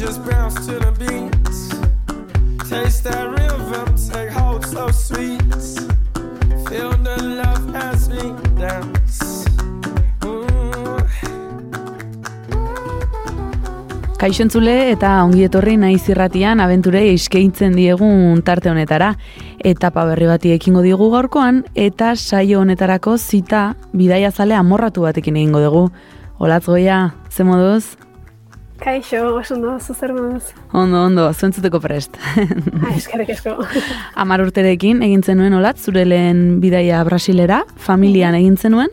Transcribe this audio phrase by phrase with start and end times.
[0.00, 1.30] Just bounce to the beat.
[2.70, 5.42] Taste that rhythm, take hold so sweet.
[6.64, 9.44] Feel the love as we dance.
[10.24, 11.04] Mm.
[14.16, 19.18] Kaixo entzule eta ongi etorri naiz irratian abenture eskaintzen diegun tarte honetara.
[19.60, 25.60] Etapa berri bati ekingo digu gaurkoan eta saio honetarako zita bidaia zale amorratu batekin egingo
[25.60, 25.90] dugu.
[26.40, 27.98] Olatz goia, ze moduz?
[28.80, 30.54] Kaixo, oso ondo, zuzer moduz.
[30.72, 32.16] Ondo, ondo, zuentzuteko prest.
[32.80, 33.58] Ah, eskerrik asko.
[34.16, 38.88] Amar urterekin egin zenuen olatz, zure lehen bidaia Brasilera, familian egin zenuen,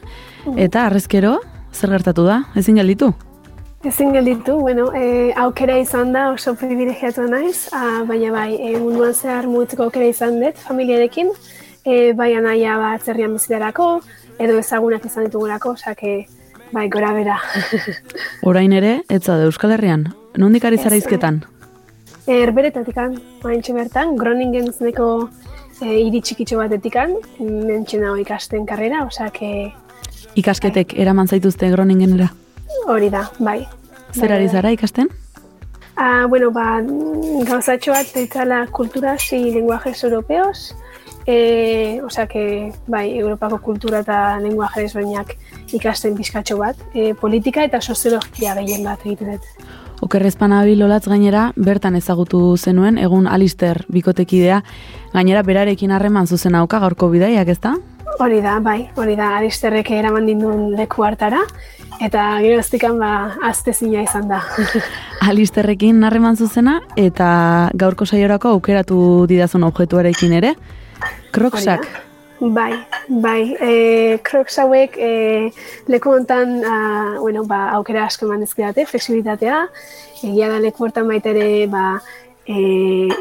[0.60, 1.38] eta arrezkero,
[1.72, 3.14] zer gertatu da, ezin gelditu?
[3.88, 9.16] Ezin gelditu, bueno, e, aukera izan da oso privilegiatu naiz, a, baina bai, e, munduan
[9.16, 11.32] zehar mugitzeko aukera izan dut familiarekin,
[11.86, 14.02] e, bai anaia bat zerrian bizitarako,
[14.38, 16.18] edo ezagunak izan ditugulako, osake,
[16.72, 17.38] bai, gora bera.
[18.44, 21.42] Orain ere, ez zaude Euskal Herrian, nondik ari zara izketan?
[22.28, 25.30] Erberetatikan, maintxe bertan, Groningen zeneko
[25.82, 29.74] e, hiri txikitxo batetikan, mentxe nago ikasten karrera, osake,
[30.38, 32.28] Ikasketek eraman zaituzte Groningenera.
[32.88, 33.66] hori da, bai.
[34.14, 34.52] Zer Bai, ari bai.
[34.54, 35.08] zara ikasten?
[35.96, 36.82] Ah, bueno, ba,
[37.48, 40.76] gauzatxo bat deitzala kulturas y lenguajes europeos.
[41.28, 45.34] E, osea, que, bai, Europako kultura eta lenguaje desberdinak
[45.76, 46.80] ikasten pizkatxo bat.
[46.96, 49.68] E, politika eta soziologia gehien bat egiten dut.
[50.08, 54.62] Okerrezpan abil olatz gainera, bertan ezagutu zenuen, egun Alister bikotekidea,
[55.14, 57.74] gainera berarekin harreman zuzen auka gaurko bidaiak, ezta?
[58.22, 61.44] Hori da, bai, hori da, Aristerrek eraman dindun leku hartara,
[62.00, 63.12] eta geroztikan ba,
[63.50, 64.44] aztezina izan da.
[65.30, 67.30] Alisterrekin harreman zuzena, eta
[67.76, 69.00] gaurko saiorako aukeratu
[69.30, 70.56] didazun objektuarekin ere,
[71.38, 71.88] kroksak.
[72.40, 72.74] Bai,
[73.10, 75.50] bai, e, crocs hauek e,
[75.90, 76.76] leku hontan, a,
[77.18, 79.64] bueno, ba, aukera asko eman dizkidate, flexibilitatea,
[80.22, 81.98] egia da leku hortan baita ere, ba,
[82.46, 82.60] e,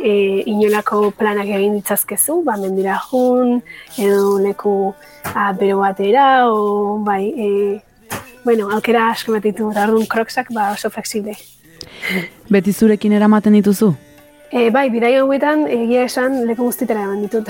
[0.05, 0.15] e,
[0.53, 3.63] inolako planak egin ditzazkezu, ba, mendira jun,
[3.97, 4.77] edo leku
[5.33, 10.75] a, bero batera, o, bai, e, bueno, aukera asko ematen ditu, eta orduan crocsak, ba,
[10.77, 11.39] oso flexible.
[12.53, 13.95] Beti zurekin eramaten dituzu?
[14.53, 17.49] E, bai, bidaia hauetan, egia esan, leku guztitara eman ditut.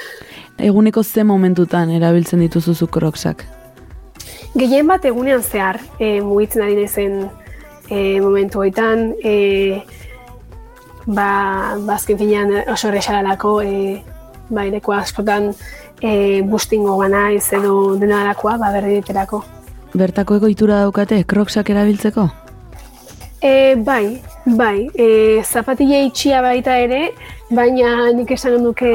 [0.70, 3.46] Eguneko ze momentutan erabiltzen dituzu zu kroksak?
[4.54, 7.16] Gehien bat egunean zehar e, mugitzen ari naizen
[7.88, 9.80] e, momentu hoitan, e,
[11.06, 14.02] ba, bazken finean oso errexalalako, e,
[14.50, 15.50] ba, leku askotan
[16.02, 19.00] e, bustingo banaiz edo dena dalakoa, ba, berri.
[19.94, 22.28] Bertako egoitura daukate kroksak erabiltzeko?
[23.40, 27.10] E, bai, bai, e, zapatile itxia baita ere,
[27.48, 28.92] baina nik esan nuke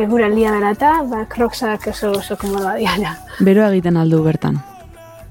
[0.00, 3.12] eguraldia dela eta, ba, kroksak oso, oso komodoa diala.
[3.44, 4.60] Beroa egiten aldu bertan.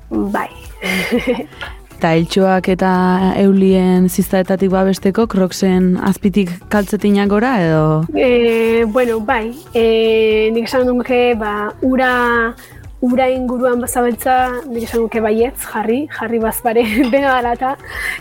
[0.09, 0.49] Bai.
[2.01, 2.91] Eta eltxoak eta
[3.37, 7.83] eulien ziztaetatik babesteko kroksen azpitik kaltzetinak gora edo...
[8.17, 12.09] E, bueno, bai, e, nik esan nuke, ba, ura,
[13.01, 14.35] ura inguruan bazabiltza,
[14.69, 17.75] nik esan nuke baietz, jarri, jarri bazpare dena dela eta,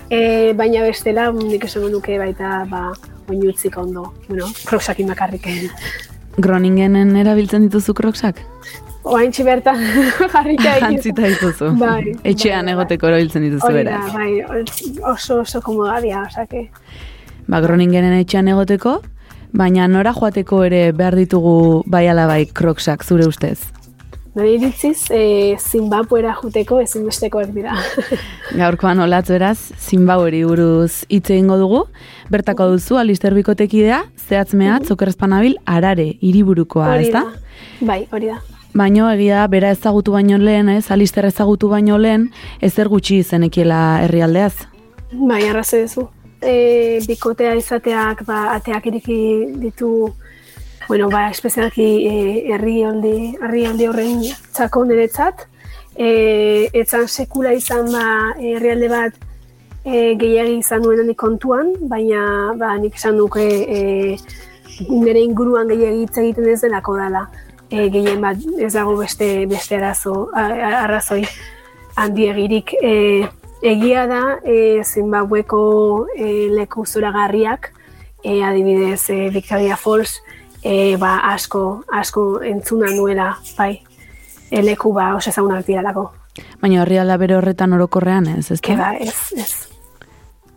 [0.09, 0.21] e,
[0.57, 2.89] baina bestela, nik esan nuke baita, ba,
[3.31, 5.47] oinutzik ondo, bueno, kroksakin bakarrik.
[6.45, 8.41] Groningenen erabiltzen dituzu kroksak?
[9.11, 9.81] Oaintxe bertan
[10.33, 10.97] jarrika egin.
[10.97, 11.71] Jantzita dituzu.
[11.81, 12.75] Bai, Etxean bai, bai.
[12.75, 14.03] egoteko erabiltzen dituzu beraz.
[14.15, 14.31] bai,
[15.13, 16.69] oso oso komoda dira, osake.
[17.49, 19.01] Ba, Groningenen etxean egoteko,
[19.57, 23.59] baina nora joateko ere behar ditugu bai ala bai kroksak zure ustez.
[24.35, 27.75] Nire iritziz, e, Zimbabwera juteko ezinbestekoak dira.
[28.61, 31.81] Gaurkoan olatz beraz, Zimbabweri buruz hitz egingo dugu.
[32.31, 37.25] Bertako duzu, Alister Bikotekidea, zehatz mehatz, okerrezpanabil, arare, hiriburukoa, ezta?
[37.27, 37.89] da.
[37.89, 38.39] Bai, hori da.
[38.71, 42.31] Baino egia bera ezagutu baino lehen, ez, Alister ezagutu baino lehen,
[42.63, 44.55] ezer gutxi izenekiela herrialdeaz.
[45.11, 46.07] Bai, arrazo duzu.
[46.41, 49.19] E, bikotea izateak, ba, ateak iriki
[49.59, 49.91] ditu,
[50.91, 54.25] bueno, ba, espezialki e, herrialde, herrialde horren
[54.57, 55.45] txako niretzat.
[55.95, 56.09] E,
[56.81, 59.21] etzan sekula izan ba, herrialde bat
[59.85, 62.25] e, gehiagi izan nuen handik kontuan, baina
[62.59, 64.17] ba, nik esan duke e,
[64.89, 67.23] nire inguruan gehiagi hitz egiten ez delako dela.
[67.71, 71.23] E, gehien bat ez dago beste, beste arazo, arrazoi
[72.03, 72.75] handiegirik.
[72.83, 72.97] E,
[73.63, 75.63] Egia da, e, Zimbabweko
[76.17, 77.71] e, leku zoragarriak,
[78.25, 80.19] e, adibidez e, Victoria Falls,
[80.63, 83.75] e, ba, asko, asko entzuna nuela, bai,
[84.51, 86.11] e, leku ba, oso ezagunak diralako.
[86.61, 89.53] Baina herrialda bere horretan orokorrean ez, ez Keba, ez, ez.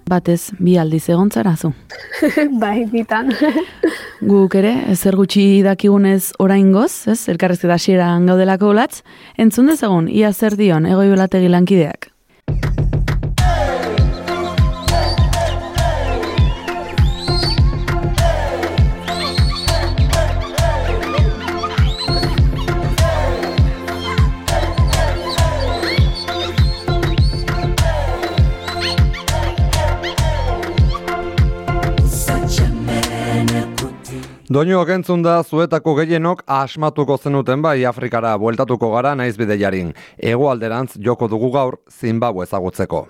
[0.09, 1.73] Batez, bi aldiz egon zu.
[2.63, 3.31] bai, bitan.
[4.31, 9.01] Guk ere, ezer gutxi dakigunez oraingoz, ez, elkarrezketa hasieran gaudelako latz,
[9.37, 12.12] entzun dezagun, ia zer dion, egoi belategi lankideak.
[34.53, 39.89] Doinuak entzun da zuetako gehienok asmatuko zenuten bai Afrikara bueltatuko gara naiz bideiarin.
[40.21, 43.07] Hegoalderantz joko dugu gaur Zimbabue ezagutzeko.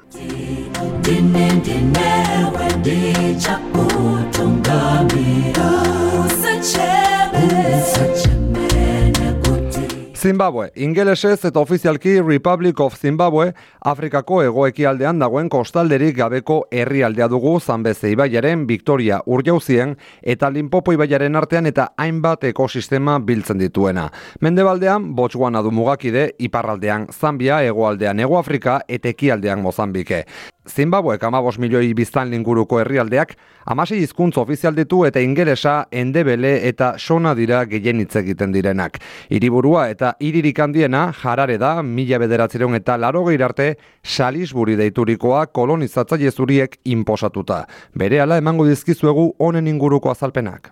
[10.23, 13.49] Zimbabue, ingelesez eta ofizialki Republic of Zimbabue,
[13.83, 21.67] Afrikako egoekialdean dagoen kostalderik gabeko herrialdea dugu Zambeze ibaiaren Victoria urjauzien eta Limpopo ibaiaren artean
[21.67, 24.05] eta hainbat ekosistema biltzen dituena.
[24.39, 30.23] Mendebaldean, Botswana du mugakide, iparraldean Zambia, hegoaldean Ego Afrika eta ekialdean Mozambike.
[30.69, 33.33] Zimbabue amabos milioi biztan linguruko herrialdeak,
[33.65, 38.99] amasei hizkuntza ofizial ditu eta ingelesa, endebele eta sona dira gehien hitz egiten direnak.
[39.29, 46.79] Hiriburua eta hiririk handiena jarare da, mila bederatzireun eta laro arte salisburi deiturikoa kolonizatzaile zuriek
[46.85, 47.65] inposatuta.
[47.93, 50.71] Bere ala emango dizkizuegu honen inguruko azalpenak.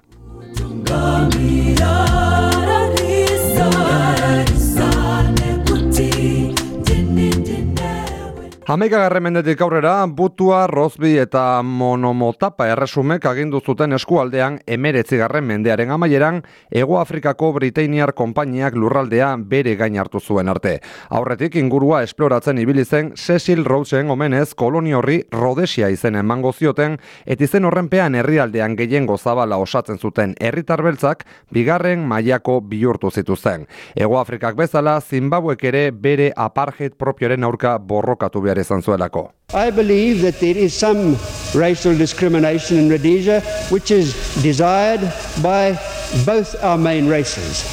[8.68, 16.44] Hamaika mendetik aurrera, butua, rozbi eta monomotapa erresumek agindu zuten eskualdean emeretzi garren mendearen amaieran,
[16.70, 20.76] Ego Afrikako Britainiar konpainiak lurraldea bere gain hartu zuen arte.
[21.10, 27.42] Aurretik ingurua esploratzen ibili zen Cecil Rhodesen omenez koloni horri Rhodesia izen emango zioten, et
[27.42, 33.66] izen horrenpean herrialdean gehiengo zabala osatzen zuten herritar beltzak bigarren mailako bihurtu zituzten.
[33.96, 39.32] Ego Afrikak bezala, Zimbabwek ere bere apartheid propioren aurka borrokatu behar izan zuelako.
[39.54, 41.18] I believe that there is some
[41.54, 45.02] racial discrimination in Rhodesia which is desired
[45.42, 45.78] by
[46.26, 47.64] both our main races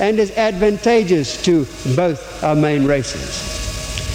[0.00, 1.66] and is advantageous to
[1.96, 3.50] both our main races.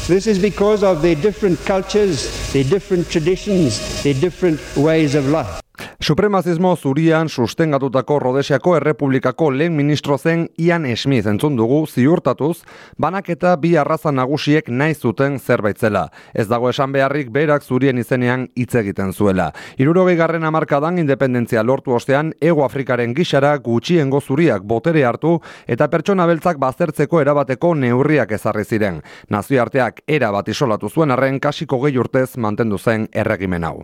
[0.08, 5.65] This is because of their different cultures, their different traditions, their different ways of life.
[6.00, 12.64] Supremazismo zurian sustengatutako Rodesiako Errepublikako lehen ministro zen Ian Smith entzun dugu ziurtatuz,
[12.98, 16.10] banaketa bi arraza nagusiek nahi zuten zerbait zela.
[16.34, 19.52] Ez dago esan beharrik berak zurien izenean hitz egiten zuela.
[19.78, 26.26] Irurogei garren amarkadan independentzia lortu ostean, Ego Afrikaren gixara gutxiengo zuriak botere hartu eta pertsona
[26.26, 29.02] beltzak baztertzeko erabateko neurriak ezarri ziren.
[29.30, 33.80] Nazioarteak era bat isolatu zuen arren kasiko gehi urtez mantendu zen erregimen hau.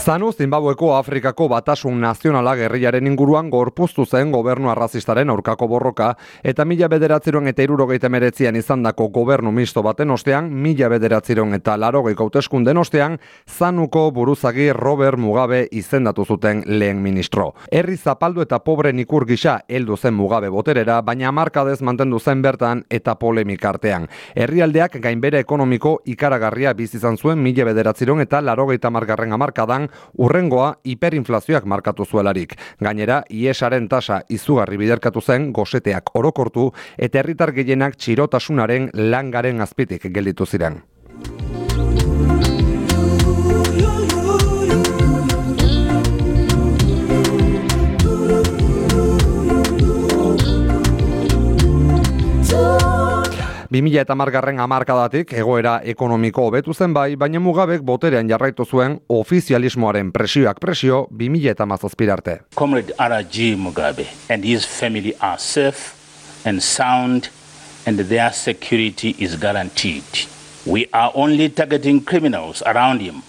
[0.00, 6.88] Zanu, Zimbabweko Afrikako batasun nazionala gerriaren inguruan gorpuztu zen gobernu arrazistaren aurkako borroka, eta mila
[6.88, 13.18] bederatziron eta irurogeita meretzian izandako gobernu misto baten ostean, mila bederatziron eta larogei hauteskunden ostean,
[13.44, 17.50] Zanuko buruzagi Robert Mugabe izendatu zuten lehen ministro.
[17.70, 22.86] Herri zapaldu eta pobre nikur gisa heldu zen Mugabe boterera, baina markadez mantendu zen bertan
[22.88, 24.08] eta polemik artean.
[24.34, 32.04] Herrialdeak gainbere ekonomiko ikaragarria bizizan zuen mila bederatziron eta larogeita margarren amarkadan urrengoa hiperinflazioak markatu
[32.04, 32.54] zuelarik.
[32.80, 40.46] Gainera, iesaren tasa izugarri biderkatu zen goseteak orokortu eta herritar gehienak txirotasunaren langaren azpitik gelditu
[40.46, 40.82] ziren.
[53.70, 60.08] Bimila eta margarren amarkadatik egoera ekonomiko hobetu zen bai, baina mugabek boterean jarraitu zuen ofizialismoaren
[60.10, 62.34] presioak presio bimila eta mazazpirarte.
[62.58, 63.54] Comrade R.G.
[63.54, 65.94] Mugabe and his family are safe
[66.44, 67.28] and sound
[67.86, 70.26] and their security is guaranteed.
[70.66, 73.22] We are only targeting criminals around him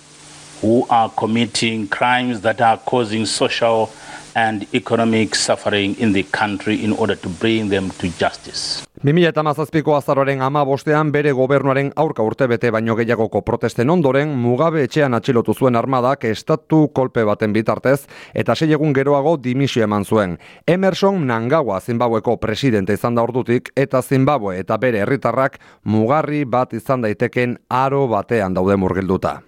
[0.62, 3.92] who are committing crimes that are causing social
[4.36, 8.84] and economic suffering in the country in order to bring them to justice.
[9.02, 15.56] 2008ko azaroaren ama bostean bere gobernuaren aurka urtebete baino gehiagoko protesten ondoren Mugabe etxean atxilotu
[15.58, 20.38] zuen armadak estatu kolpe baten bitartez eta sei egun geroago dimisio eman zuen.
[20.68, 27.02] Emerson Mnangagwa Zimbabweko presidente izan da ordutik eta Zimbabwe eta bere herritarrak mugarri bat izan
[27.02, 29.40] daiteken aro batean daude murgilduta.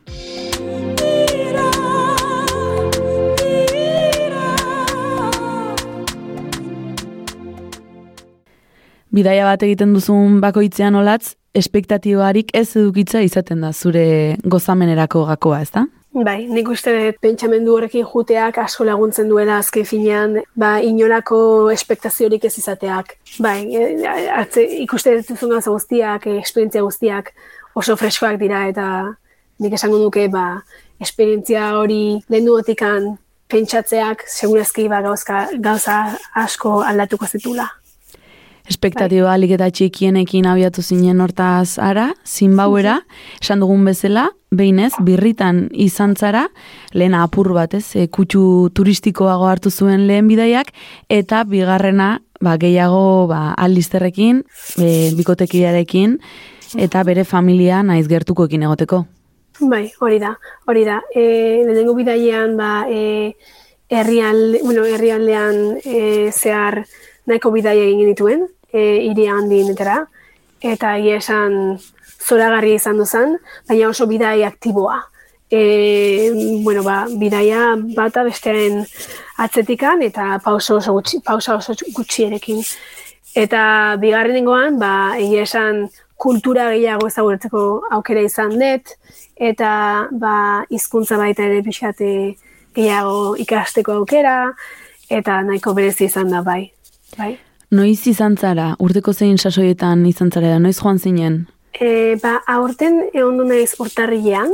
[9.14, 14.06] Bidaia bat egiten duzun bakoitzean olatz, espektatibarik ez edukitza izaten da zure
[14.50, 15.84] gozamenerako gakoa, ez da?
[16.14, 21.38] Bai, nik uste dut pentsamendu horrekin juteak asko laguntzen duela azken finean, ba, inolako
[21.74, 23.16] espektaziorik ez izateak.
[23.42, 23.86] Bai, e,
[24.34, 27.32] atze, ikuste duzun gauza guztiak, esperientzia guztiak
[27.78, 28.88] oso freskoak dira eta
[29.62, 30.64] nik esango duke, ba,
[31.02, 33.14] esperientzia hori lehen duotikan
[33.54, 36.02] pentsatzeak segurazki ba, gauza, gauza
[36.46, 37.70] asko aldatuko zitula.
[38.70, 43.02] Espektatiba alik eta txikienekin abiatu zinen hortaz ara, zinbauera,
[43.42, 46.46] esan dugun bezala, behinez, birritan izan zara,
[46.96, 50.72] lehen apur bat ez, e, kutsu turistikoago hartu zuen lehen bidaiak,
[51.12, 54.46] eta bigarrena, ba, gehiago, ba, aldizterrekin,
[54.80, 56.16] e, bikotekiarekin,
[56.80, 59.04] eta bere familia naiz gertukoekin egoteko.
[59.60, 60.38] Bai, hori da,
[60.72, 61.02] hori da.
[61.12, 61.26] E,
[61.66, 63.34] lehenengo bidaian, ba, e,
[63.92, 66.86] herrial, bueno, herrialdean e, zehar
[67.28, 70.04] nahiko bidaia egin dituen, e, iri handinetara,
[70.64, 71.80] eta egia esan
[72.24, 73.38] zoragarri izan duzan,
[73.70, 75.02] baina oso bidai aktiboa.
[75.54, 76.32] E,
[76.64, 78.82] bueno, ba, bidaia bata bestearen
[79.44, 82.64] atzetikan eta pausa oso gutxi, pausa oso gutxierekin.
[83.38, 83.62] Eta
[84.02, 85.88] bigarrenengoan, ba, egia esan
[86.24, 87.64] kultura gehiago ezagutzeko
[87.98, 88.96] aukera izan dut,
[89.36, 89.72] eta
[90.12, 90.36] ba,
[90.72, 92.10] hizkuntza baita ere pixate
[92.74, 94.38] gehiago ikasteko aukera,
[95.10, 96.72] eta nahiko berezi izan da bai.
[97.18, 97.38] Bai.
[97.74, 101.48] Noiz izan zara, urteko zein sasoietan izan zara, noiz joan zinen?
[101.74, 104.54] E, ba, aurten egon du naiz urtarrilean,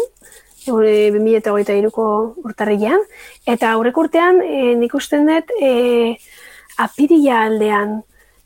[0.68, 2.06] 2008 iruko
[2.46, 3.04] urtarrilean,
[3.48, 6.16] eta aurrek urtean e, nik usten dut e,
[6.80, 8.00] apirila aldean,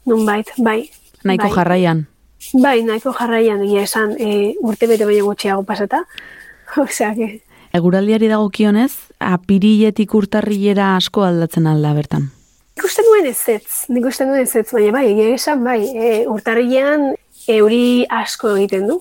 [0.09, 0.79] nunbait, bai.
[1.23, 1.55] Nahiko bai.
[1.59, 2.05] jarraian.
[2.53, 6.03] Bai, nahiko jarraian, egia esan, e, urte bete baina gutxiago pasata.
[6.83, 7.43] Osea, que...
[7.73, 12.31] Eguraldiari dagokionez, apiriletik urtarrilera asko aldatzen alda bertan.
[12.73, 16.07] Nik uste nuen ez ez, nik uste nuen ez baina bai, egia esan, bai, e,
[16.25, 17.11] urtarrilean
[17.53, 18.95] euri asko egiten du,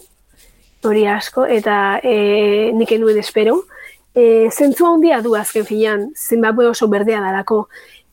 [0.84, 3.62] hori asko, eta e, nik nuen espero.
[4.12, 7.62] E, zentzu handia du azken finean, Zimbabwe oso berdea dalako,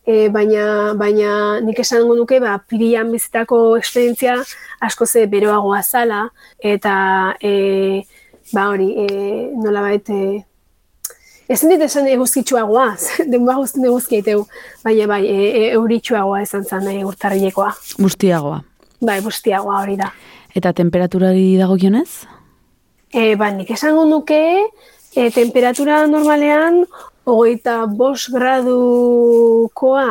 [0.08, 1.34] e, baina, baina
[1.66, 4.38] nik esango nuke, ba, pirian bizitako esperientzia
[4.80, 8.06] asko ze beroagoa zala, eta e,
[8.54, 9.10] ba hori, e,
[9.60, 10.24] nola baita,
[11.50, 12.92] Ez dit esan eguzkitsuagoa,
[13.32, 14.44] denboa guztien eguzkieteu,
[14.86, 17.72] baina bai, e, e, euritsuagoa esan zen e, urtarrilekoa.
[17.98, 18.60] Bustiagoa.
[19.02, 20.12] Bai, bustiagoa hori da.
[20.54, 22.10] Eta temperaturari dagokionez?
[23.10, 24.42] E, ba, nik esango nuke,
[25.16, 26.84] e, temperatura normalean,
[27.26, 30.06] hogeita bost gradukoa,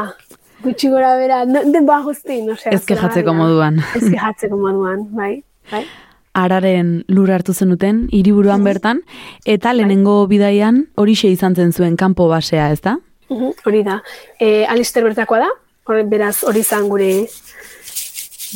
[0.67, 2.75] gutxi gora bera, no, denboa guztien, osea.
[2.75, 3.79] Ez kejatzeko moduan.
[3.95, 5.37] Ez kejatzeko moduan, bai.
[5.71, 5.87] bai.
[6.35, 9.03] Araren lur hartu zenuten, hiriburuan bertan,
[9.45, 12.99] eta lehenengo bidaian horixe izan zen zuen kanpo basea, ez da?
[13.29, 14.03] Mhm, Hori da.
[14.41, 15.49] E, Alister bertakoa da,
[15.85, 17.27] hor, beraz hori izan gure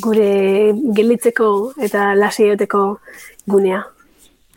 [0.01, 2.85] gure gelditzeko eta lasaioteko
[3.47, 3.83] gunea.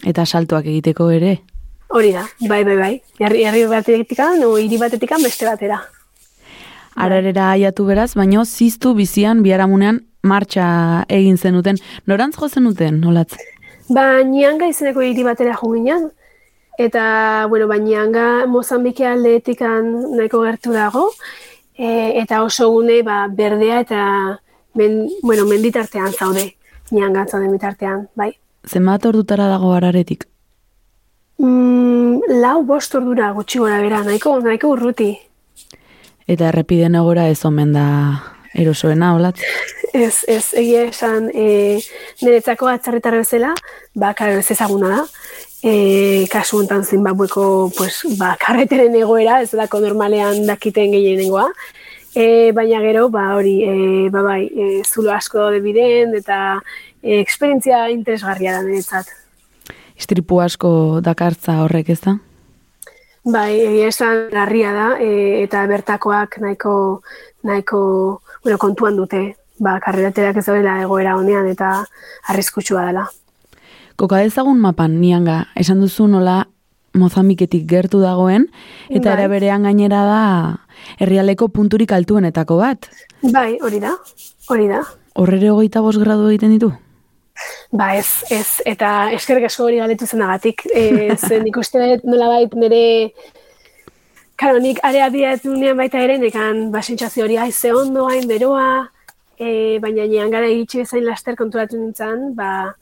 [0.05, 1.41] Eta saltoak egiteko ere.
[1.89, 2.93] Hori da, bai, bai, bai.
[3.19, 5.81] Herri, herri batetik o hiri batetik beste batera.
[6.95, 11.79] Ararera aiatu beraz, baino ziztu bizian biharamunean martxa egin zenuten.
[12.09, 13.37] Norantz jo zenuten, nolatz?
[13.89, 16.09] Ba, nianga izeneko hiri batera jo ginen,
[16.81, 21.09] eta, bueno, ba, nianga Mozambike aldeetik nahiko gertu dago,
[21.77, 24.01] e, eta oso gune, ba, berdea eta,
[24.73, 26.55] men, bueno, menditartean zaude,
[26.91, 28.33] nianga zaude bitartean, bai.
[28.65, 30.25] Zenbat ordutara dago araretik?
[31.37, 35.11] Mm, lau bost ordura gutxi gora bera, nahiko, nahiko urruti.
[36.25, 37.85] Eta errepiden egora ez omen da
[38.55, 39.39] erosoena, olatz?
[39.95, 41.79] Ez, ez, egia esan, e,
[42.23, 43.53] niretzako atzarritar bezala,
[43.95, 45.01] ba, karo ez ezaguna da.
[45.65, 51.47] E, kasu honetan Zimbabweko, pues, ba, karreteren egoera, ez dako normalean dakiten gehienengoa.
[52.15, 53.75] E, baina gero, ba, hori, e,
[54.11, 56.59] ba, bai, e, zulo asko daude biden, eta
[57.01, 59.11] e, esperientzia interesgarria da niretzat.
[59.95, 62.17] Istripu asko dakartza horrek, ez da?
[63.25, 66.75] Bai, egia esan larria da, e, eta bertakoak nahiko,
[67.47, 67.81] nahiko,
[68.45, 71.79] bueno, kontuan dute, ba, karreraterak ez daudela egoera honean eta
[72.29, 73.07] arriskutsua dela.
[73.97, 76.43] Koka dezagun mapan, nianga, esan duzu nola
[76.95, 78.45] Mozambiketik gertu dagoen,
[78.87, 79.15] eta Bai.
[79.17, 80.21] ere berean gainera da
[81.01, 82.87] herrialeko punturik altuenetako bat.
[83.33, 83.91] Bai, hori da,
[84.47, 84.85] hori da.
[85.19, 86.71] Horrere hogeita bost gradu egiten ditu?
[87.75, 90.63] Ba ez, ez, eta eskerrik asko hori galetu zenagatik.
[90.71, 92.83] E, zen ikusten nola bait nire,
[94.35, 98.87] karo, nik area diatu nian baita ere, nekan ba, sentsazio hori aize ondo, hain beroa,
[99.39, 102.73] e, baina nian gara egitxe bezain laster konturatu nintzen, ba,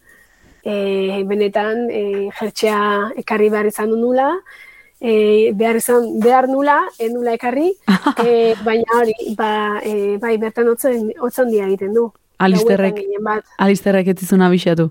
[0.65, 2.03] e, benetan e,
[2.39, 2.81] jertxea
[3.24, 4.31] ekarri behar izan du nula,
[5.00, 7.69] e, behar izan, behar nula, e, nula ekarri,
[8.17, 8.27] e,
[8.67, 9.53] baina hori, ba,
[9.86, 12.10] e, bai, bertan otzen, otzen dia egiten du.
[12.43, 12.98] Alisterrek,
[13.62, 14.89] alisterrek ez zizun abixatu.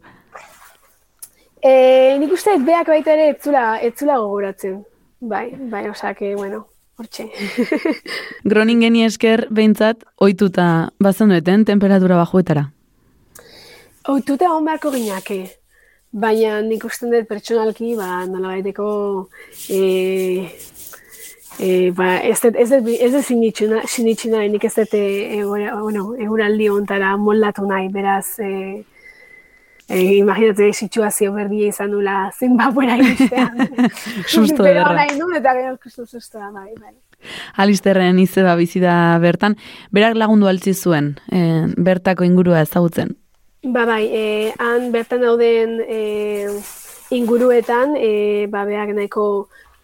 [1.62, 1.72] E,
[2.18, 4.80] nik uste beak baita ere etzula, etzula gogoratzen.
[5.22, 6.64] Bai, bai, osake, bueno,
[6.98, 7.28] hortxe.
[8.50, 10.64] Groningeni esker behintzat ohituta
[10.98, 12.64] bazendueten temperatura bajuetara.
[14.10, 15.38] Oituta hon beharko ginake.
[16.12, 18.88] Baina nik uste dut pertsonalki, ba, nola baiteko,
[19.72, 19.78] e,
[21.56, 24.92] e, ba, ez dut, ez dut, ez dut sinitxu na- sinitxu nahi, nik ez dut,
[24.98, 28.82] e, egora- bueno, eguraldi hontara moldatu nahi, beraz, e,
[29.92, 33.58] e, imaginatu situazio berdina izan nula Zimbabwera iristean.
[34.34, 34.94] Susto ederra.
[34.96, 36.94] nahi nuen, eta gero justu sustoa, bai, bai.
[37.62, 39.56] Alisterren izeba bizi da bertan,
[39.94, 43.16] berak lagundu altzi zuen, eh, bertako ingurua ezagutzen.
[43.62, 44.22] Ba bai, e,
[44.58, 46.00] han bertan dauden e,
[47.14, 49.26] inguruetan, e, ba beak nahiko,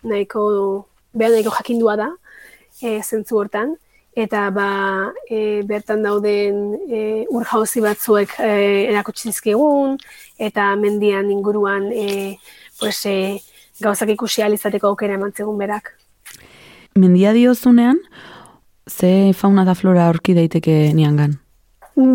[0.03, 0.43] nahiko,
[1.15, 2.09] beha nahiko jakindua da,
[2.83, 3.77] e, zentzu hortan,
[4.19, 4.71] eta ba
[5.31, 8.51] e, bertan dauden e, ur jauzi batzuek e,
[8.91, 9.95] erakutsi zizkigun,
[10.39, 12.35] eta mendian inguruan e,
[12.81, 13.39] pues, e,
[13.79, 15.93] gauzak ikusi ahal izateko aukera eman zegun berak.
[16.99, 18.01] Mendia diozunean,
[18.91, 21.39] ze fauna da flora aurki daiteke niangan.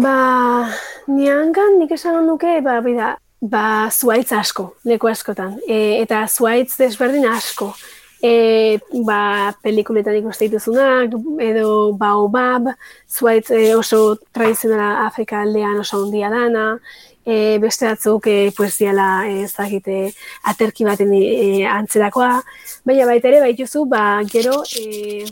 [0.03, 0.67] Ba,
[1.07, 5.55] niangan nik esan nuke, ba, bida, ba, zuaitz asko, leku askotan.
[5.67, 7.73] E, eta zuaitz desberdin asko.
[8.23, 11.11] E, ba, pelikuletan ikuste dituzunak,
[11.43, 12.69] edo baobab,
[13.11, 16.77] zuaitz e, oso tradizionala Afrika aldean oso handia dana,
[17.25, 20.13] e, beste batzuk e, e, ez dakite
[20.43, 22.41] aterki baten e, antzerakoa,
[22.85, 25.25] baina baita ere baituzu ba gero e,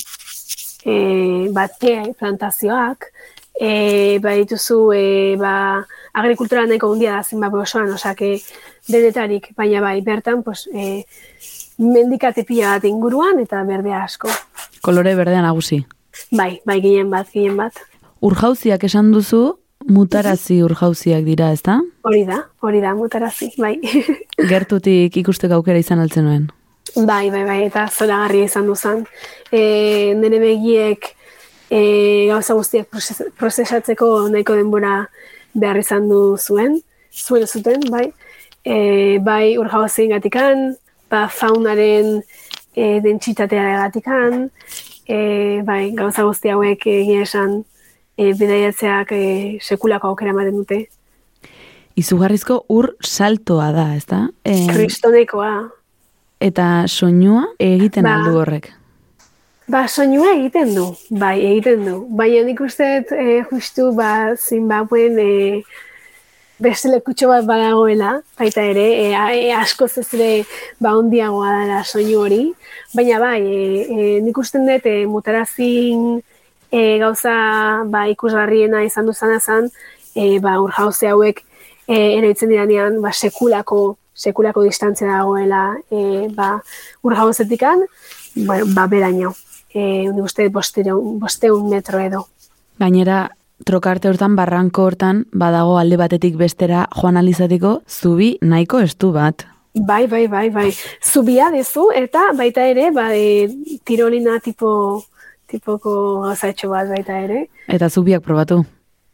[0.83, 3.11] e, ba, te plantazioak,
[3.55, 8.41] e, ba e, ba, agrikultura nahiko handia da Zimbabwe osoan, osake
[8.87, 11.05] denetarik, baina bai, bertan, pues, e,
[11.81, 14.29] mendikate pila bat inguruan eta berde asko.
[14.85, 15.81] Kolore berdea nagusi.
[16.31, 17.77] Bai, bai, ginen bat, ginen bat.
[18.21, 19.57] Urjauziak esan duzu,
[19.89, 21.79] mutarazi urjauziak dira, ezta?
[22.05, 23.77] Hori da, hori da, mutarazi, bai.
[24.51, 26.49] Gertutik ikusteko aukera izan altzen nuen.
[26.95, 29.05] bai, bai, bai, eta zoragarria izan duzan.
[29.51, 31.07] E, nire begiek
[31.71, 31.81] e,
[32.29, 35.07] gauza guztiak proses- prozesatzeko nahiko denbora
[35.53, 38.11] behar izan du zuen, zuen zuten, bai.
[38.61, 40.75] E, bai urjauzien gatikan,
[41.11, 42.21] ba, faunaren
[42.75, 44.47] e, dentsitatea gatikan,
[45.07, 47.59] e, bai, gauza guzti hauek egia esan
[48.17, 49.23] e, bidaiatzeak e,
[49.61, 50.81] sekulako aukera ematen dute.
[51.99, 54.25] Izugarrizko ur saltoa da, ezta?
[54.47, 55.53] E, Kristonekoa.
[56.41, 58.15] eta soinua egiten Ba.
[58.15, 58.71] aldu horrek.
[59.69, 61.99] Ba, soinua egiten du, bai, egiten du.
[62.17, 65.29] Baina nik uste dut, e, justu, ba, Zimbabuen e,
[66.61, 70.29] beste lekutxo bat badagoela, baita ere, e, e, askoz ez ere,
[70.79, 72.41] ba, ondiagoa dela soinu hori.
[72.93, 76.21] Baina, bai, e, e, nik uste dut, e, mutarazin
[76.69, 77.33] e, gauza,
[77.89, 79.71] ba, ikusgarriena izan duzana zan,
[80.13, 81.41] e, ba, urjauze hauek
[81.87, 86.53] e, eroitzen diranean, ba, sekulako, sekulako distantzia dagoela, e, ba,
[87.01, 87.87] urjauzetikan,
[88.45, 89.33] bueno, ba, beraino.
[89.73, 92.25] E, nik uste bosteun, bosteun metro edo.
[92.77, 93.29] Gainera,
[93.65, 99.45] trokarte hortan, barranko hortan, badago alde batetik bestera joan alizateko, zubi nahiko estu bat.
[99.73, 100.69] Bai, bai, bai, bai.
[100.99, 103.47] Zubia dezu eta baita ere, ba, e,
[103.87, 105.03] tirolina tipo,
[105.47, 105.93] tipoko
[106.25, 107.45] gauzatxo bat baita ere.
[107.71, 108.61] Eta zubiak probatu.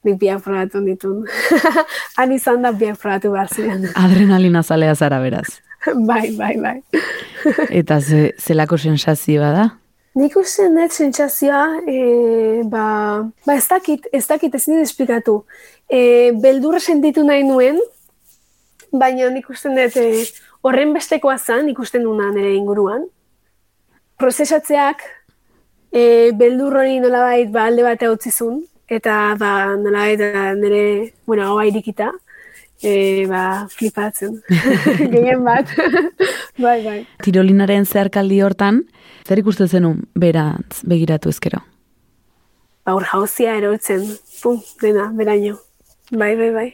[0.08, 1.26] Nik biak probatu ditun.
[2.18, 3.90] Han izan da biak probatu behar ziren.
[4.06, 5.60] Adrenalina zalea zara beraz.
[6.10, 6.78] bai, bai, bai.
[7.70, 9.68] Eta ze, zelako sensazioa da?
[10.18, 12.86] Nik uste net sentsazioa, e, ba,
[13.46, 15.44] ba ez dakit, ez dakit ezin esplikatu.
[15.86, 17.78] E, beldurra sentitu nahi nuen,
[18.90, 20.08] baina nik uste dut e,
[20.66, 23.06] horren bestekoa zan, ikusten nuna nire inguruan.
[24.18, 25.06] Prozesatzeak,
[25.94, 26.02] e,
[26.40, 30.84] beldur hori nolabait ba, alde bat utzizun, eta ba, nolabait ba, nire,
[31.30, 32.10] bueno, hau irikita,
[32.82, 34.42] e, ba, flipatzen.
[35.14, 35.72] Gehien bat.
[36.64, 37.00] bai, bai.
[37.26, 38.84] Tirolinaren zeharkaldi hortan,
[39.28, 41.64] zer ikusten zenun berantz begiratu ezkero?
[42.86, 44.06] Ba, hor jauzia erotzen,
[44.42, 45.58] pum, dena, beraino.
[46.12, 46.70] Bai, bai, bai.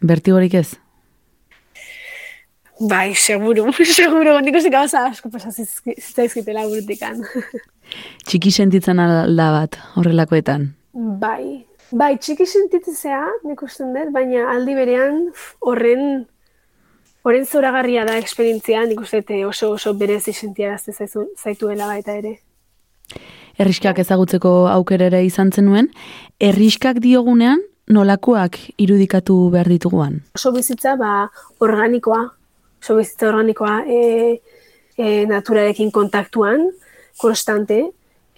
[0.00, 0.68] Bertigorik ez?
[2.80, 3.66] Bai, seguru,
[3.98, 7.20] seguru, nik uste gauza asko pasa zitzaizkitela burutikan.
[8.24, 10.70] Txiki sentitzen alda bat horrelakoetan.
[11.20, 15.24] Bai, bai, txiki sentitzea, nik usten dut, baina aldi berean
[15.60, 16.26] horren
[17.22, 20.92] horren zoragarria da esperientzia, nik uste eh, oso oso berezi sentiarazte
[21.36, 22.38] zaituela baita ere.
[23.60, 25.90] Erriskak ezagutzeko aukera ere izan zenuen,
[26.40, 30.20] erriskak diogunean nolakoak irudikatu behar dituguan.
[30.38, 31.28] Oso bizitza ba,
[31.60, 32.22] organikoa,
[32.80, 34.00] oso bizitza organikoa e,
[34.96, 36.70] e, naturarekin kontaktuan,
[37.20, 37.82] konstante,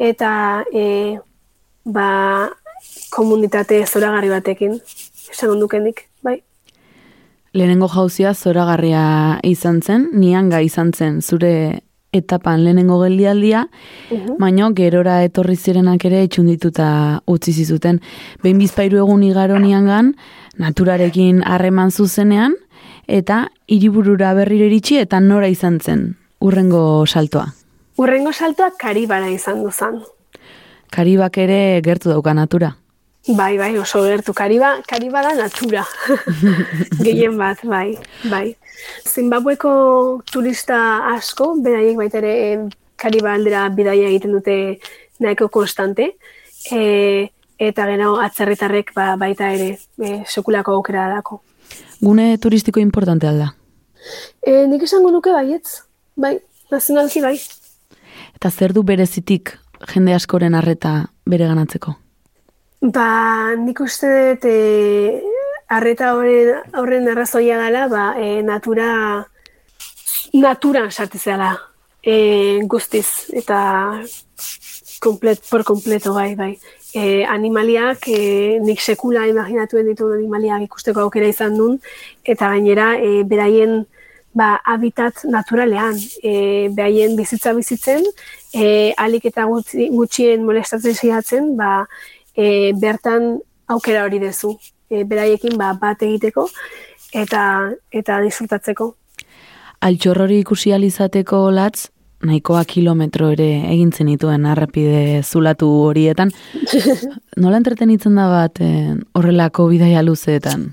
[0.01, 1.19] eta e,
[1.85, 2.09] ba,
[3.11, 4.81] komunitate zoragarri batekin,
[5.31, 6.43] esan ondukenik, bai.
[7.55, 13.69] Lehenengo jauzia zoragarria izan zen, nianga izan zen zure etapan lehenengo geldialdia,
[14.11, 14.37] Mhm.
[14.39, 18.01] baina gerora etorri zirenak ere itxundituta utzi zizuten.
[18.43, 20.15] Behin bizpairu egun igaro niangan,
[20.59, 22.55] naturarekin harreman zuzenean,
[23.09, 27.55] eta hiriburura berriro iritsi eta nora izan zen, urrengo saltoa.
[27.99, 30.03] Urrengo saltoa karibara izan duzan.
[30.93, 32.75] Karibak ere gertu dauka natura.
[33.29, 34.35] Bai, bai, oso gertu.
[34.35, 35.85] Kariba, kariba da natura.
[37.07, 37.95] Gehien bat, bai,
[38.29, 38.57] bai.
[39.07, 39.71] Zimbabweko
[40.27, 40.81] turista
[41.15, 42.67] asko, beraiek baita ere em,
[42.99, 44.57] kariba aldera bidaia egiten dute
[45.23, 46.11] nahiko konstante.
[46.75, 47.31] E,
[47.63, 49.71] eta gero atzerritarrek ba, baita ere
[50.03, 51.41] e, sekulako aukera dako.
[52.03, 53.53] Gune turistiko importante alda.
[54.43, 55.87] E, nik esango nuke baietz,
[56.19, 56.37] bai,
[56.75, 57.37] nazionalki bai.
[58.35, 60.95] Eta zer du berezitik jende askoren arreta
[61.27, 61.97] bere ganatzeko?
[62.83, 65.21] Ba, nik uste dut e,
[65.71, 68.89] arreta horren, horren arrazoia dela, ba, e, natura,
[70.35, 71.53] naturan sartizela
[72.03, 74.03] e, guztiz, eta
[75.03, 76.53] komplet, por kompleto, bai, bai.
[76.95, 81.79] E, animaliak, e, nik sekula imaginatuen dituen animaliak ikusteko aukera izan duen,
[82.25, 83.85] eta gainera, e, beraien
[84.35, 88.05] ba, habitat naturalean, e, beraien bizitza bizitzen,
[88.55, 91.87] e, alik eta gutxi, gutxien molestatzen saiatzen, ba,
[92.37, 94.57] e, bertan aukera hori dezu.
[94.93, 96.49] E, beraiekin ba, bat egiteko
[97.17, 97.45] eta
[97.93, 98.93] eta disfrutatzeko.
[99.83, 101.89] Altxorrori ikusi alizateko latz,
[102.23, 106.31] nahikoa kilometro ere egin zenituen arrapide zulatu horietan.
[107.43, 110.71] Nola entretenitzen da bat eh, horrelako bidaia luzeetan?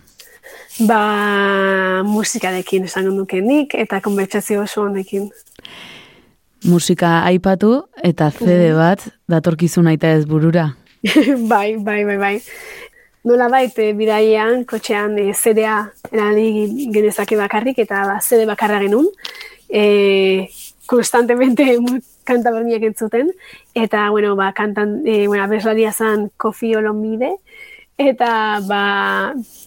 [0.79, 5.29] Ba, musikarekin esango nuke nik eta konbertsazio oso honekin.
[6.67, 10.69] Musika aipatu eta CD bat datorkizun aita ez burura.
[11.51, 12.35] bai, bai, bai, bai.
[13.27, 19.09] Nola baite bidaian, kotxean e, CD-a erali genezake bakarrik eta ba, CD bakarra genuen.
[19.67, 20.47] E,
[20.87, 23.33] konstantemente mu- kanta berniak entzuten.
[23.75, 27.35] Eta, bueno, ba, kantan, e, bueno, abeslaria zan Kofi Olomide.
[27.99, 28.31] Eta,
[28.63, 28.81] ba,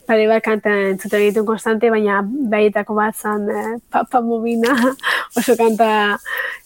[0.08, 4.72] pare bat kanta entzuten egiten konstante, baina baietako bat zan e, Papa Mobina,
[5.38, 6.16] oso kanta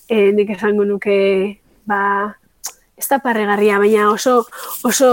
[0.07, 1.17] e, nik esango nuke,
[1.91, 2.01] ba,
[2.95, 4.45] ez da parregarria, baina oso,
[4.87, 5.11] oso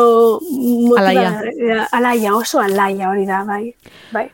[0.99, 1.87] Alaia.
[1.91, 3.73] alaia, oso alaia hori da, bai,
[4.13, 4.27] bai.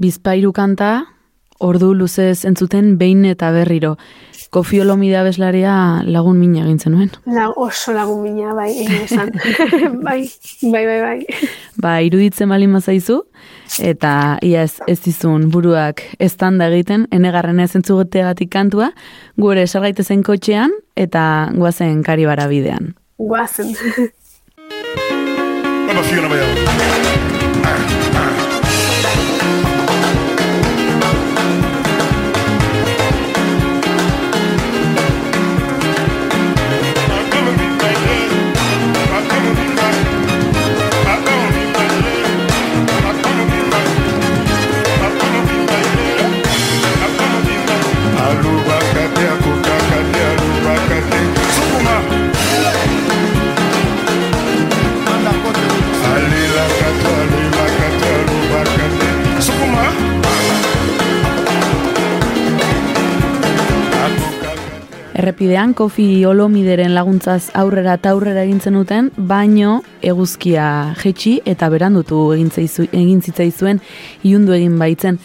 [0.00, 0.94] Bizpairu kanta,
[1.60, 3.96] ordu luzez entzuten behin eta berriro.
[4.56, 7.10] Kofi Olomide abeslaria lagun mina egin zenuen.
[7.28, 9.34] La, oso lagun mina, bai, egin
[10.06, 10.22] bai,
[10.62, 11.48] bai, bai, bai.
[11.76, 13.18] Ba, iruditzen bali mazaizu,
[13.84, 18.94] eta ia ez, ez dizun buruak estanda egiten, enegarren ez entzugetegatik kantua,
[19.36, 22.94] gure salgaitezen kotxean, eta guazen karibara bidean.
[23.20, 23.76] Guazen.
[65.16, 70.66] Errepidean, Kofi Olomideren laguntzaz aurrera eta aurrera egin zenuten, baino eguzkia
[71.00, 73.80] jetxi eta berandutu egin, zaizu, egin zitzaizuen
[74.28, 75.16] iundu egin baitzen.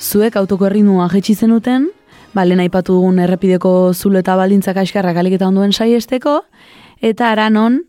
[0.00, 1.90] Zuek autoko erritmoa jetxi zenuten,
[2.32, 6.38] ba, lehen aipatu dugun errepideko zulo eta baldintzak askarrak alik eta onduen saiesteko,
[7.04, 7.82] eta aranon,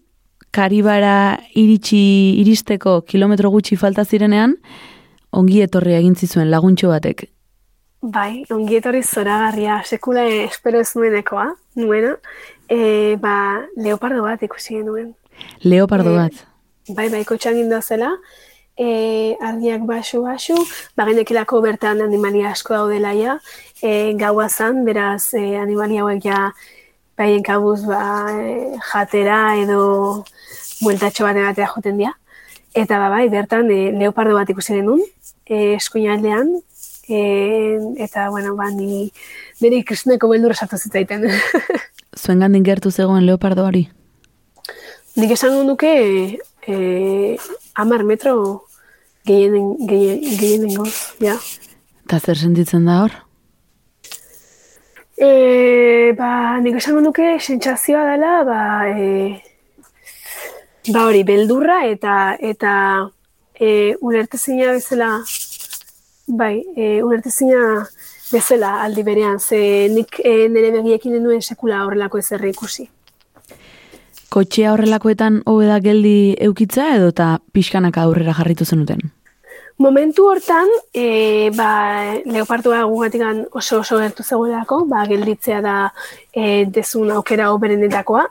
[0.51, 2.03] karibara iritsi
[2.43, 4.59] iristeko kilometro gutxi falta zirenean,
[5.31, 7.29] ongi etorria egin zizuen laguntxo batek.
[8.01, 12.13] Bai, ongi etorri zoragarria, sekula espero ez nuenekoa, nuena,
[12.71, 15.09] e, ba, leopardo bat ikusi genuen.
[15.63, 16.37] Leopardo Eh, bat.
[16.95, 18.13] Bai, bai, kotxan gindoa zela,
[18.77, 20.55] e, argiak basu-basu,
[20.95, 23.37] bagenekilako bertan animalia asko daudela ja,
[23.83, 26.53] e, gaua zan, beraz e, animalia hauek ja
[27.17, 30.23] baien kabuz ba, e, jatera edo
[30.79, 32.15] bueltatxo bat ematea joten dira.
[32.73, 35.03] Eta ba, bai, bertan e, leopardo bat ikusi genuen,
[35.45, 36.61] e, eskuinaldean,
[37.09, 39.11] e, eta, bueno, ba, ni
[39.59, 41.25] nire kristuneko beldurra sartu zitzaiten.
[42.21, 43.87] Zuen gandik gertu zegoen leopardo hori?
[45.17, 45.93] Nik esango nuke
[46.67, 46.75] e,
[47.73, 48.35] amar metro
[49.25, 50.85] gehienen, gehien, gehienengo,
[51.23, 51.35] ja.
[52.05, 53.17] Eta zer sentitzen da hor?
[55.19, 58.61] E, ba, nik esango nuke sentsazioa dela, ba,
[58.93, 59.41] e,
[60.93, 62.73] ba hori, beldurra eta eta
[63.59, 65.17] e, ulertezina bezala,
[66.29, 67.85] bai, e, ulertezina
[68.31, 72.87] bezala aldi berean, ze nik e, nire begiekin denuen sekula horrelako ezer ikusi.
[74.29, 79.09] Kotxea horrelakoetan hobe da geldi eukitza edo eta pixkanaka aurrera jarritu zenuten?
[79.79, 81.69] Momentu hortan, e, ba,
[82.27, 85.75] leopardua gugatikan oso oso gertu zegoelako, ba, gelditzea da
[86.35, 88.25] e, dezun aukera oberenetakoa,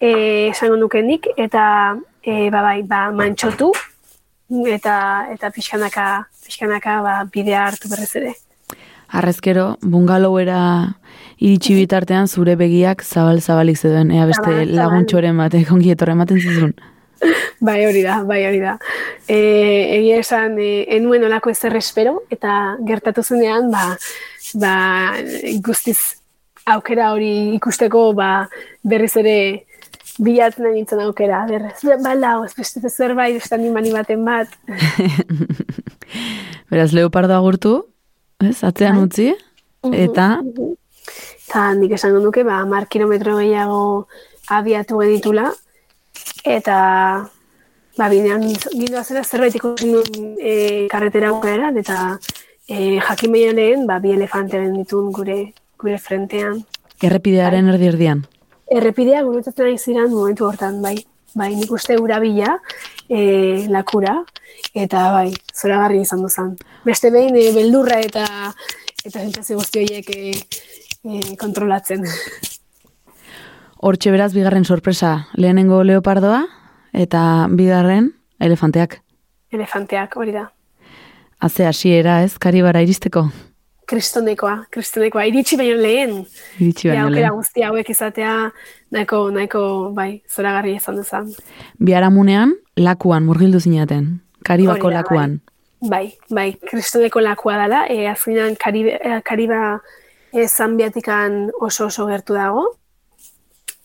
[0.00, 0.10] e,
[0.48, 3.68] esango nuke nik, eta e, ba, bai, ba, mantxotu,
[4.48, 4.98] eta
[5.32, 8.34] eta pixkanaka, pixkanaka ba, bidea hartu berrez ere.
[9.08, 10.60] Arrezkero, bungalowera
[11.38, 16.74] iritsi bitartean zure begiak zabal-zabalik zeuden, ea beste Zabal, laguntxoren batek ongi etorre ematen zizun.
[17.66, 18.76] Bai, hori da, bai, hori da.
[19.26, 19.38] E,
[19.96, 23.96] egia esan, e, enuen olako ezer espero, eta gertatu zenean, ba,
[24.62, 24.74] ba,
[25.66, 25.98] guztiz
[26.70, 28.46] aukera hori ikusteko, ba,
[28.86, 29.34] berriz ere
[30.18, 31.44] bilatzen nahi nintzen aukera.
[31.48, 34.52] Berriz, ba, lau, ez beste zerbait, beste animani baten bat.
[36.70, 37.74] Beraz, leopardo agurtu,
[38.42, 39.06] ez, atzean Bai.
[39.08, 39.30] utzi,
[39.92, 40.28] eta
[41.48, 44.06] Eta nik esango nuke, ba, mar kilometro gehiago
[44.52, 45.46] abiatu genitula,
[46.44, 46.76] eta
[47.96, 50.52] ba, bidean gindoa zera zerbait ikusi nuen e,
[50.92, 52.18] karretera bukaeran, eta
[52.68, 55.38] e, jakin baino lehen, ba, bi elefante ditun gure
[55.80, 56.60] gure frentean.
[57.00, 58.26] errepidearen erdi erdian.
[58.68, 60.98] Errepidea gurutatzen ari ziren momentu hortan, bai.
[61.36, 62.54] Bai, nik uste ura bila,
[63.08, 64.14] e, lakura,
[64.74, 66.54] eta bai, zoragarri izan duzan.
[66.86, 68.24] Beste behin, e, beldurra eta
[69.04, 70.32] eta sentsazio guzti horiek e,
[71.04, 72.06] e, kontrolatzen.
[73.88, 76.40] Hortxe beraz, bigarren sorpresa, lehenengo leopardoa,
[76.92, 77.20] eta
[77.52, 78.98] bigarren, elefanteak.
[79.54, 80.48] Elefanteak, hori da.
[81.38, 83.28] Haze hasiera ez, karibara iristeko.
[83.88, 86.10] Kristonekoa, kristonekoa, iritsi baino lehen.
[86.60, 87.32] Iritsi baino lehen.
[87.32, 88.32] guzti hauek izatea,
[88.92, 89.62] nahiko, nahiko,
[89.96, 91.30] bai, zoragarri izan duzan.
[91.80, 94.18] Biharamunean, lakuan murgildu zinaten.
[94.44, 95.38] Karibako Hori da, lakuan.
[95.88, 99.60] Bai, bai, kristoneko lakua dela, e, azkenean Karibe, e, Kariba
[100.32, 102.64] e, Zambiatikan oso oso gertu dago.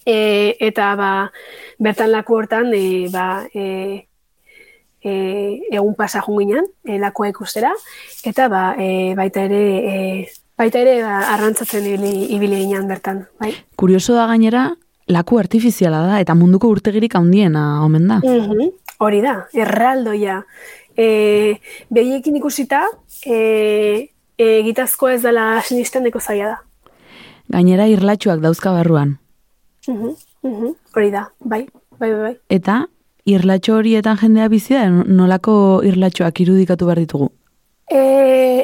[0.06, 1.12] E, eta ba,
[1.80, 4.08] bertan laku hortan, e, ba, e,
[5.04, 7.74] e, egun pasa junginan, e, lakua ikustera,
[8.26, 13.52] eta ba, e, baita ere, e, baita ere ba, arrantzatzen ibili, ginen bertan, bai.
[13.76, 14.70] Kurioso da gainera,
[15.12, 18.22] laku artifiziala da, eta munduko urtegirik handiena omen da.
[18.24, 18.72] Mhm,
[19.04, 20.44] Hori da, erraldoia.
[20.96, 21.60] E,
[21.92, 22.86] behiekin ikusita,
[23.26, 26.92] e, e, gitazkoa ez dela sinistendeko zaila da.
[27.52, 29.18] Gainera irlatxuak dauzka barruan.
[29.88, 30.16] Mhm,
[30.48, 31.66] mhm, Hori da, bai,
[32.00, 32.36] bai, bai, bai.
[32.48, 32.86] Eta
[33.26, 35.56] irlatxo horietan jendea bizi da, nolako
[35.88, 37.30] irlatxoak irudikatu behar ditugu.
[37.92, 38.02] E,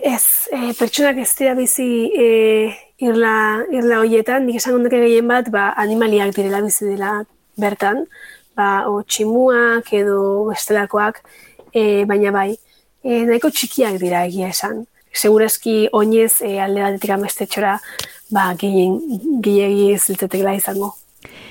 [0.03, 2.27] ez, e, pertsonak ez dira bizi e,
[3.03, 3.33] irla,
[3.71, 7.19] irla horietan, nik esango nuke gehien bat, ba, animaliak direla bizi dela
[7.59, 8.05] bertan,
[8.57, 10.19] ba, o tximuak edo
[10.49, 11.21] bestelakoak,
[11.71, 12.51] e, baina bai,
[13.03, 14.83] e, nahiko txikiak dira egia esan.
[15.15, 17.77] Segurazki oinez e, alde batetik amestetxora,
[18.35, 18.99] ba, gehien,
[19.43, 20.93] gehiagi ziltetekela izango.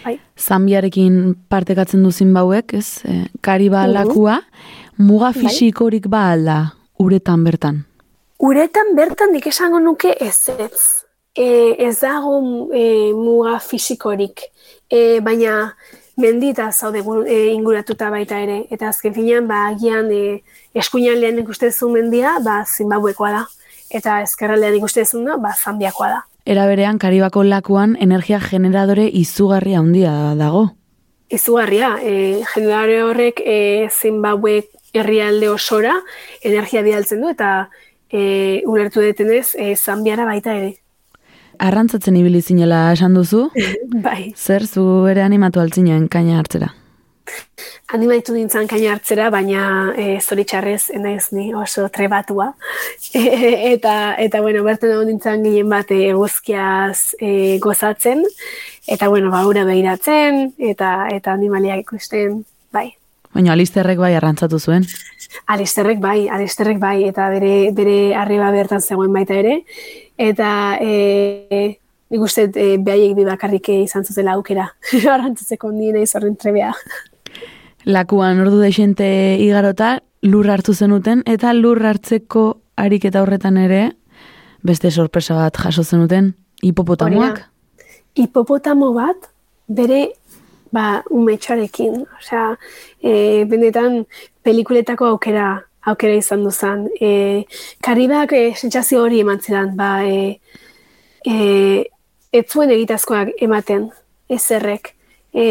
[0.05, 0.19] Bai.
[0.39, 3.03] Zambiarekin partekatzen duzin bauek, ez?
[3.05, 4.41] E, kariba lakua,
[4.99, 5.45] muga Bai.
[5.47, 6.59] fisikorik ba alda,
[6.99, 7.85] uretan bertan.
[8.39, 10.83] Uretan bertan nik esango nuke ez ez.
[11.35, 12.39] E, ez dago
[12.75, 14.43] e, muga fisikorik,
[14.91, 15.75] e, baina
[16.19, 18.65] mendita zaude e, inguratuta baita ere.
[18.71, 20.43] Eta azken finean, ba, agian e,
[20.75, 23.45] eskuinaldean ikustezu mendia, ba, Zimbabwekoa da.
[23.89, 26.25] Eta ezkerraldean ikustezuna, ba, Zambiakoa da.
[26.49, 30.63] Era berean, karibako lakuan energia generadore izugarri handia dago.
[31.29, 33.57] Izugarria, e, generare horrek e,
[33.93, 34.63] Zimbabwe
[34.97, 35.93] herrialde osora
[36.41, 37.51] energia bidaltzen du eta
[38.09, 40.73] e, ulertu detenez e, Zambiara baita ere.
[41.61, 43.51] Arrantzatzen ibili zinela esan duzu,
[44.09, 44.33] bai.
[44.33, 46.73] zer zu ere animatu altzinen kaina hartzera.
[47.95, 49.63] Animaitu nintzen kaina hartzera, baina
[49.97, 52.51] e, zoritxarrez enaiz ni oso trebatua.
[53.13, 53.23] E,
[53.73, 57.33] eta, eta bueno, bertan egon nintzen gehien bat e, eguzkiaz e,
[57.65, 58.25] gozatzen,
[58.87, 62.91] eta bueno, ba, ura behiratzen, eta, eta animaliak ikusten, bai.
[63.35, 64.87] Baina alisterrek bai arrantzatu zuen.
[65.53, 69.61] Alisterrek bai, Alisterrek bai, eta bere, bere arriba bertan zegoen baita ere.
[70.19, 71.77] Eta e,
[72.09, 74.71] nik uste e, behaiek bi bakarrik eh, izan zutela aukera.
[75.15, 76.73] Arrantzatzeko nien eiz horren trebea.
[77.89, 79.07] Lakuan ordu desente
[79.41, 83.95] igarota, lur hartu zenuten, eta lur hartzeko ariketa horretan ere,
[84.61, 87.41] beste sorpresa bat jaso zenuten, hipopotamoak.
[88.19, 89.31] Hipopotamo bat,
[89.69, 90.03] bere
[90.73, 92.03] ba, umetxarekin.
[92.19, 92.51] Osea,
[93.01, 94.03] e, benetan
[94.45, 95.49] pelikuletako aukera
[95.89, 96.87] aukera izan duzan.
[97.01, 97.45] E,
[97.85, 100.41] karibak e, sentsazio hori eman zidan, ba, e,
[101.25, 101.39] e,
[102.33, 103.89] ez zuen egitazkoak ematen,
[104.29, 104.93] ez errek.
[105.33, 105.47] E,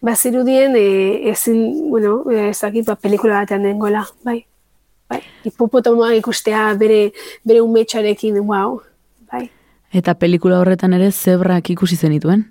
[0.00, 4.44] bazirudien, e, ezin, bueno, ezakit, ba, pelikula batean dengoela, bai.
[5.06, 7.12] Bai, hipopotamoa ikustea bere,
[7.46, 8.80] bere umetxarekin, wow,
[9.30, 9.44] bai.
[9.94, 12.42] Eta pelikula horretan ere zebrak ikusi zenituen.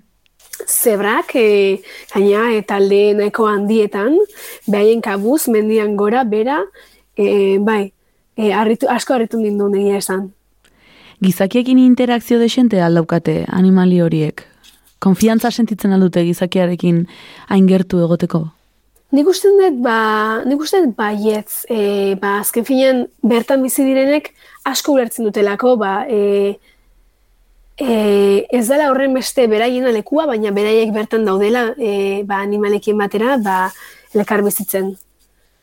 [0.64, 1.82] Zebrak, e,
[2.14, 4.16] gaina, e, talde nahiko handietan,
[4.66, 6.62] behaien kabuz, mendian gora, bera,
[7.12, 7.92] e, bai,
[8.36, 10.30] e, arritu, asko harritu nindu negia esan.
[11.20, 14.44] Gizakiekin interakzio desente aldaukate animali horiek?
[14.98, 17.02] Konfiantza sentitzen aldute gizakiarekin
[17.52, 18.46] hain gertu egoteko?
[19.14, 19.98] Nik uste dut, ba,
[20.48, 24.32] nik uste dut baietz, e, ba, azken finean bertan bizi direnek
[24.66, 26.56] asko ulertzen dutelako, ba, e,
[27.78, 33.36] e, ez dela horren beste beraiena lekua, baina beraiek bertan daudela e, ba, animalekin batera,
[33.38, 33.60] ba,
[34.16, 34.96] lekar bizitzen.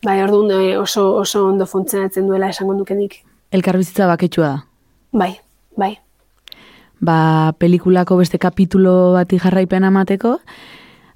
[0.04, 3.20] Bai, orduan e, oso, oso ondo funtzionatzen duela esango dukenik.
[3.52, 4.64] Elkarbizitza baketsua da.
[5.12, 5.34] Bai,
[5.80, 5.94] bai.
[7.04, 10.38] Ba, pelikulako beste kapitulo bati jarraipen amateko,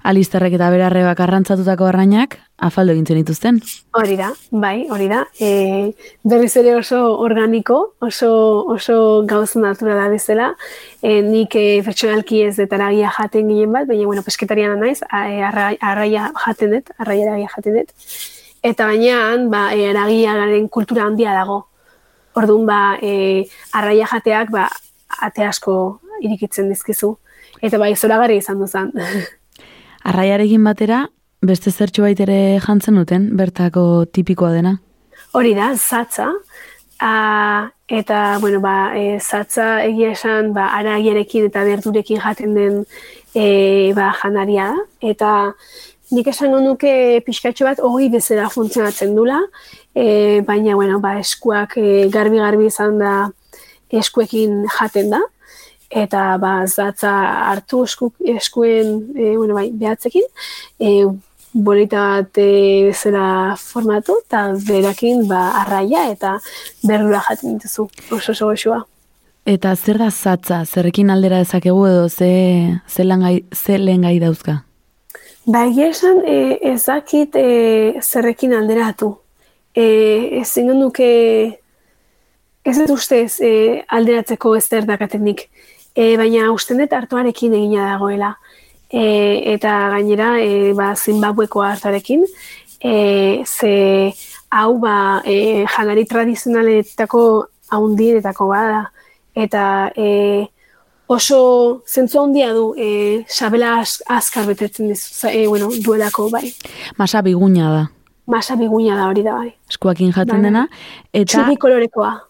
[0.08, 3.58] Alistarrek eta berarrebak arrantzatutako arrainak, afaldo egintzen dituzten.
[3.98, 4.28] Hori da,
[4.62, 5.24] bai, hori da.
[5.42, 5.90] E,
[6.22, 8.30] berriz ere oso organiko, oso,
[8.72, 8.98] oso
[9.28, 10.52] gauz naturala bezala.
[11.02, 15.42] E, nik e, pertsonalki ez dut aragia jaten ginen bat, baina, bueno, pesketariana naiz, e,
[15.50, 17.94] arra, arraia jaten dut, arraia aragia jaten dut.
[18.70, 19.20] Eta baina,
[19.50, 21.64] ba, e, aragia garen kultura handia dago.
[22.38, 24.70] Orduan, ba, e, arraia jateak, ba,
[25.22, 27.14] ate asko irikitzen dizkizu.
[27.62, 28.92] Eta bai, zoragarri izan duzan.
[30.08, 31.06] Arraiarekin batera,
[31.42, 34.78] beste zertxo baitere jantzen duten, bertako tipikoa dena?
[35.36, 36.30] Hori da, zatza.
[36.98, 42.80] A, eta, bueno, ba, e, zatza egia esan, ba, aragiarekin eta berdurekin jaten den
[43.34, 44.86] e, ba, janaria da.
[45.12, 45.32] Eta
[46.14, 49.42] nik esango nuke pixkatxo bat hori bezala funtzionatzen dula,
[49.94, 53.14] e, baina, bueno, ba, eskuak e, garbi-garbi izan da
[53.90, 55.20] eskuekin jaten da
[55.88, 57.12] eta ba, zatza
[57.48, 60.26] hartu esku, eskuen e, bueno, bai, behatzekin,
[60.80, 61.06] e,
[61.52, 66.36] bolita bat e, zera formatu, eta berakin ba, arraia eta
[66.84, 68.82] berdura jaten dituzu, oso oso goxua.
[69.48, 74.62] Eta zer da zatza, zerrekin aldera dezakegu edo ze, ze, langai, ze lehen gai dauzka?
[75.48, 77.48] Ba, esan e, ezakit e,
[78.02, 79.14] zerrekin alderatu.
[79.72, 81.08] E, ez nuke
[82.68, 85.48] ez dut ustez e, alderatzeko ez dakatenik
[85.98, 88.34] e, baina usten dut hartuarekin egina dagoela.
[88.88, 89.02] E,
[89.54, 92.24] eta gainera, e, ba, Zimbabweko hartuarekin,
[92.80, 94.12] e, ze
[94.50, 97.24] hau ba, e, janari tradizionaletako
[97.74, 98.86] haundietako bada.
[99.38, 100.46] Eta e,
[101.08, 106.52] oso zentzu handia du e, sabela az, azkar betetzen dizu, e, bueno, duelako bai.
[106.96, 107.84] Masa biguña da.
[108.26, 109.52] Masa biguña da hori da bai.
[109.70, 110.42] Eskuakin jaten Bai.
[110.48, 110.68] dena.
[111.12, 112.27] Eta Txubi kolorekoa.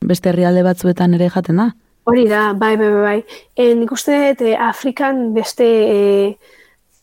[0.00, 1.70] Beste herrialde batzuetan ere jaten da.
[2.10, 3.18] Hori da, bai, bai, bai, bai.
[3.54, 6.56] E, nik uste dut, e, Afrikan beste, e,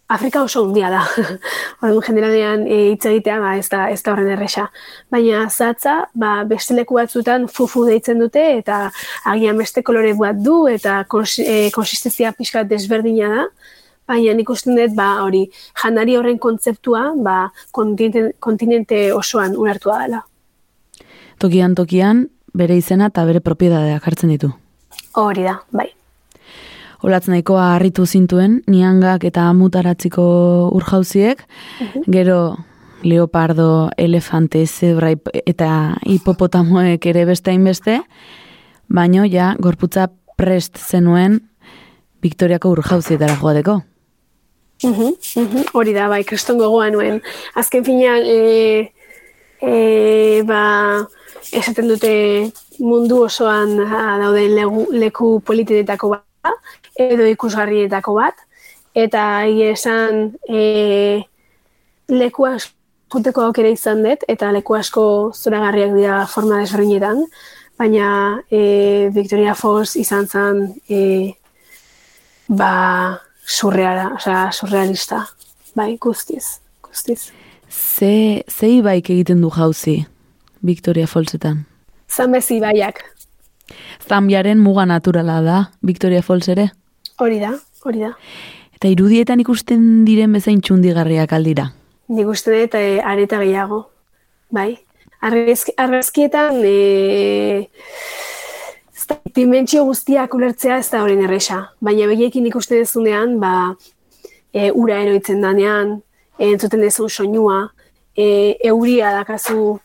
[0.10, 1.04] Afrika oso hundia da.
[1.84, 4.68] Orduan generalean e, hitz egitea, ba, ez da, ez da horren erresa.
[5.14, 8.86] Baina zatza, ba, beste leku batzutan fufu deitzen dute, eta
[9.32, 13.44] agian beste kolore bat du, eta kons, e, konsistenzia pixka desberdina da.
[14.08, 15.44] Baina nik uste dut, ba, hori,
[15.84, 17.38] janari horren kontzeptua, ba,
[17.76, 20.24] kontinente, kontinente osoan ulertua dela.
[21.38, 22.26] Tokian tokian,
[22.58, 24.52] bere izena eta bere propiedadeak hartzen ditu.
[25.18, 25.88] Hori da, bai.
[27.06, 30.24] Olatz nahikoa harritu zintuen, niangak eta mutaratziko
[30.74, 31.44] urjauziek,
[32.10, 32.40] gero
[33.06, 35.12] leopardo, elefante, zebra
[35.46, 35.70] eta
[36.10, 38.00] hipopotamoek ere beste hainbeste,
[38.90, 41.42] baino ja gorputza prest zenuen
[42.22, 43.82] Victoriako urjauzietara joateko.
[44.84, 47.22] Mhm, mhm, Hori da, bai, kriston gogoa nuen.
[47.58, 48.92] Azken finean, e,
[49.62, 50.62] e, ba,
[51.52, 52.14] esaten dute
[52.80, 58.40] mundu osoan ah, dauden legu, leku politinetako bat, edo ikusgarrietako bat,
[58.98, 61.22] eta esan e,
[62.10, 65.06] leku askuteko aukera izan dut, eta leku asko
[65.36, 67.24] zoragarriak dira forma desberdinetan,
[67.78, 68.10] baina
[68.50, 71.02] e, Victoria Falls izan zen e,
[72.48, 75.26] ba, surreala, osea, surrealista,
[75.76, 77.30] bai, guztiz, guztiz.
[77.70, 80.06] Ze, ze ibaik egiten du jauzi
[80.62, 81.66] Victoria Fallsetan?
[82.08, 83.04] Zambezi ibaiak.
[84.08, 86.70] Zambiaren muga naturala da, Victoria Falls ere.
[87.20, 87.54] Hori da,
[87.84, 88.14] hori da.
[88.78, 91.72] Eta irudietan ikusten diren bezain txundigarriak aldira.
[92.14, 93.88] Nik uste dut e, areta gehiago.
[94.54, 94.78] Bai.
[95.28, 97.68] Argazki, argazkietan e,
[99.36, 101.64] dimentsio guztiak ulertzea ez da horren erresa.
[101.84, 103.74] Baina begiekin ikusten dezunean, ba,
[104.54, 105.98] e, ura eroitzen danean,
[106.40, 107.72] entzuten dezun soinua,
[108.16, 109.80] e, euria dakazu,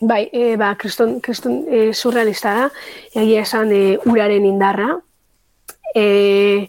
[0.00, 2.70] bai, e, ba, kriston, kriston e, surrealista da,
[3.14, 4.96] egia esan e, uraren indarra,
[5.94, 6.68] e,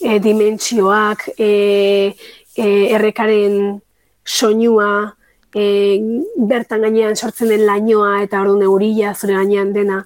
[0.00, 2.14] e, dimentsioak, e,
[2.56, 2.66] e,
[2.96, 3.80] errekaren
[4.24, 5.14] soinua,
[5.54, 6.00] e,
[6.36, 10.02] bertan gainean sortzen den lainoa eta orduan eurila zure gainean dena,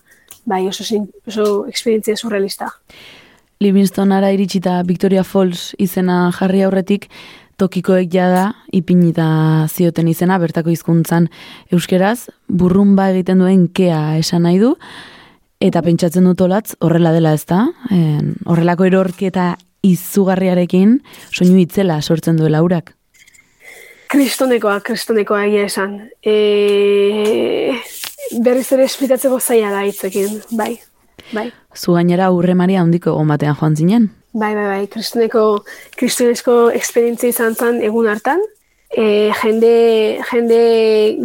[0.46, 2.70] bai, oso, sin- oso esperientzia surrealista.
[3.60, 7.10] Livingstonara iritsita Victoria Falls izena jarri aurretik,
[7.60, 9.26] tokikoek jada ipinita
[9.68, 11.28] zioten izena bertako hizkuntzan
[11.72, 14.74] euskeraz, burrumba egiten duen kea esan nahi du,
[15.60, 19.52] eta pentsatzen dut olatz horrela dela ez da, en, horrelako erorketa
[19.86, 20.98] izugarriarekin
[21.30, 22.94] soinu itzela sortzen duela urak.
[24.10, 25.98] Kristonekoa, kristonekoa egia esan.
[26.26, 27.76] E,
[28.42, 30.72] berriz ere esplikatzeko zaila da hitzekin, bai.
[31.30, 34.08] Bai, Zu gainera urre maria handiko egon batean joan zinen.
[34.32, 34.86] Bai, bai, bai.
[34.92, 35.44] Kristoneko,
[35.96, 38.42] kristonesko esperientzia izan zen egun hartan.
[38.90, 40.62] E, jende, jende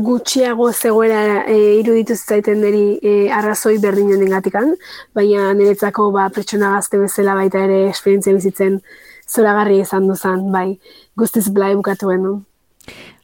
[0.06, 4.76] gutxiago zegoela e, iruditu zaiten niri e, arrazoi berdin honen gatikan,
[5.18, 8.78] baina niretzako ba, pertsona gazte bezala baita ere esperientzia bizitzen
[9.26, 10.78] zoragarri izan duzan, bai.
[11.18, 12.44] Guztiz blai bukatu genuen.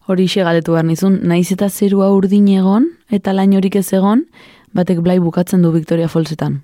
[0.10, 4.26] Hori galdetu behar nizun, naiz eta zerua urdin egon, eta lain horik ez egon,
[4.74, 6.64] batek blai bukatzen du Victoria Fallsetan.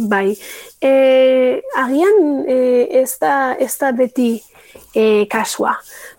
[0.00, 0.32] Bai,
[0.80, 4.30] e, agian e, ez, da, ez da beti
[4.96, 5.74] e, kasua,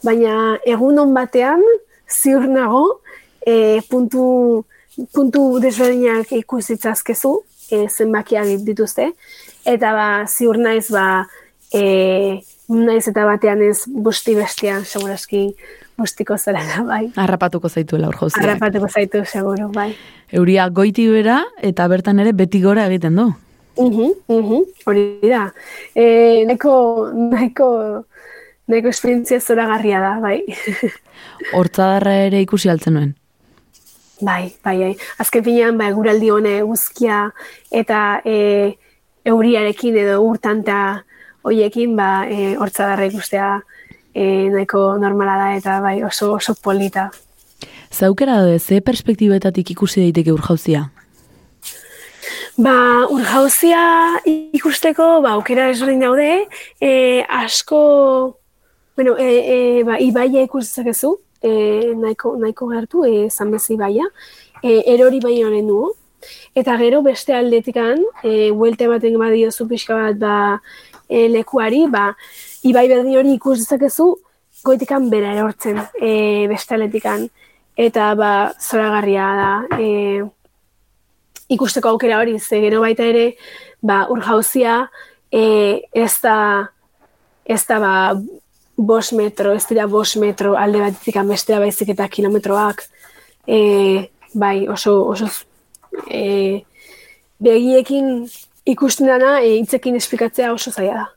[0.05, 1.63] baina egunon batean
[2.05, 3.01] ziur nago
[3.41, 4.65] e, puntu,
[5.15, 7.33] puntu desberdinak ikusitzazkezu
[7.71, 9.11] e, zenbakiak dituzte,
[9.65, 11.25] eta ba, ziur naiz ba,
[11.73, 15.47] e, naiz eta batean ez busti bestian, segurazki
[15.97, 17.05] bustiko zera da, bai.
[17.19, 18.43] Harrapatuko zaituela hor jauziak.
[18.43, 19.91] Arrapatuko zaitu, seguru, bai.
[20.31, 23.31] Euria goiti bera eta bertan ere beti gora egiten du.
[23.77, 25.45] Mhm, mhm, hori da.
[25.95, 26.73] E, nahiko,
[27.13, 27.69] nahiko,
[28.67, 30.41] nahiko esperientzia zoragarria da, bai.
[31.57, 33.15] Hortzadarra ere ikusi altzen nuen.
[34.21, 34.91] bai, bai, bai.
[35.17, 37.23] Azken finean, ba, eguraldi hone guzkia
[37.71, 38.77] eta e,
[39.25, 41.01] euriarekin edo urtanta
[41.43, 43.49] hoiekin, ba, e, hortzadarra ikustea
[44.13, 47.09] e, nahiko normala da eta bai, oso, oso polita.
[47.91, 50.89] Zaukera daude, ze perspektibetatik ikusi daiteke urjauzia?
[52.61, 53.81] Ba, urjauzia
[54.53, 56.29] ikusteko, ba, aukera ezberdin daude,
[56.83, 56.89] e,
[57.25, 57.77] asko,
[58.97, 59.55] bueno, e, e,
[59.87, 61.51] ba, ibaia ikus dezakezu, e,
[61.97, 64.05] nahiko, nahiko gertu, e, zanbezi ibaia,
[64.61, 65.79] e, erori baino honen du,
[66.53, 70.35] eta gero beste aldetikan, e, buelte ematen badiozu pixka bat, ba,
[71.09, 72.11] e, lekuari, ba,
[72.67, 74.11] ibai berdin hori ikus dezakezu,
[74.67, 77.25] goitikan bera erortzen, e, beste aldetikan,
[77.89, 80.21] eta ba, zoragarria da, e,
[81.51, 83.35] ikusteko aukera hori, ze gero baita ere,
[83.81, 84.85] ba, urjauzia,
[85.31, 85.43] e,
[85.93, 86.37] ez da,
[87.45, 87.93] ez da, ba,
[88.77, 92.83] bos metro, ez dira bos metro alde batetik bestera baizik eta kilometroak,
[93.47, 95.27] e, bai, oso, oso,
[96.07, 96.63] e,
[97.39, 98.27] begiekin
[98.65, 101.07] ikusten dana, e, hitzekin esplikatzea oso zaila da.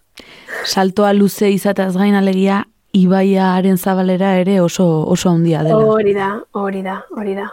[0.64, 2.64] Saltoa luze izateaz gain alegia,
[2.95, 5.82] ibaiaren zabalera ere oso oso handia dela.
[5.91, 7.51] Hori da, hori da, hori da.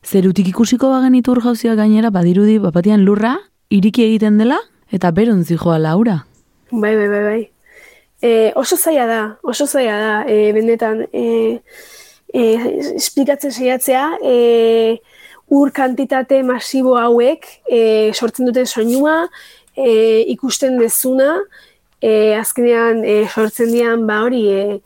[0.00, 3.34] Zerutik ikusiko bagenitu urjauzia gainera, badirudi, bapatian lurra,
[3.70, 4.56] iriki egiten dela,
[4.90, 6.24] eta beron zijoa laura.
[6.72, 7.40] Bai, bai, bai, bai.
[8.22, 11.60] E, oso zaila da, oso zaila da, e, benetan, e,
[12.32, 12.44] e,
[12.96, 14.98] esplikatzen saiatzea, e,
[15.52, 17.80] ur kantitate masibo hauek e,
[18.14, 19.28] sortzen duten soinua,
[19.76, 21.36] e, ikusten dezuna,
[22.00, 24.80] e, azkenean e, sortzen dian, ba hori, e,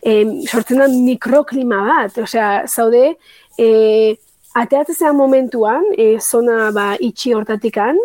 [0.00, 3.10] e, sortzen da mikroklima bat, osea, zaude,
[3.58, 4.16] e,
[4.54, 7.98] ateatzean momentuan, e, zona ba, itxi hortatikan,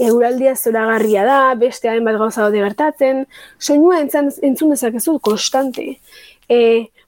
[0.00, 3.24] eguraldia zoragarria da, beste hainbat gauza daude gertatzen,
[3.58, 5.98] soinua entzan, entzun dezakezu konstante.
[6.48, 6.60] E,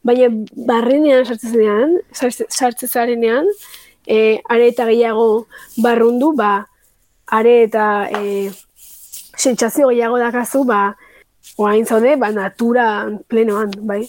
[0.04, 0.28] baina
[0.68, 3.48] barrenean sartzenean, sartze zarenean,
[4.06, 5.46] e, are eta gehiago
[5.82, 6.66] barrundu, ba,
[7.32, 8.50] are eta e,
[9.38, 10.82] sentsazio gehiago dakazu, ba,
[11.56, 12.86] oain zaude, ba, natura
[13.28, 14.04] plenoan, bai.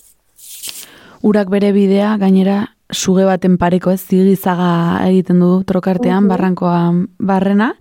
[1.23, 7.73] Urak bere bidea, gainera, suge baten pareko ez, zigizaga egiten du trokartean, barrankoan barrena,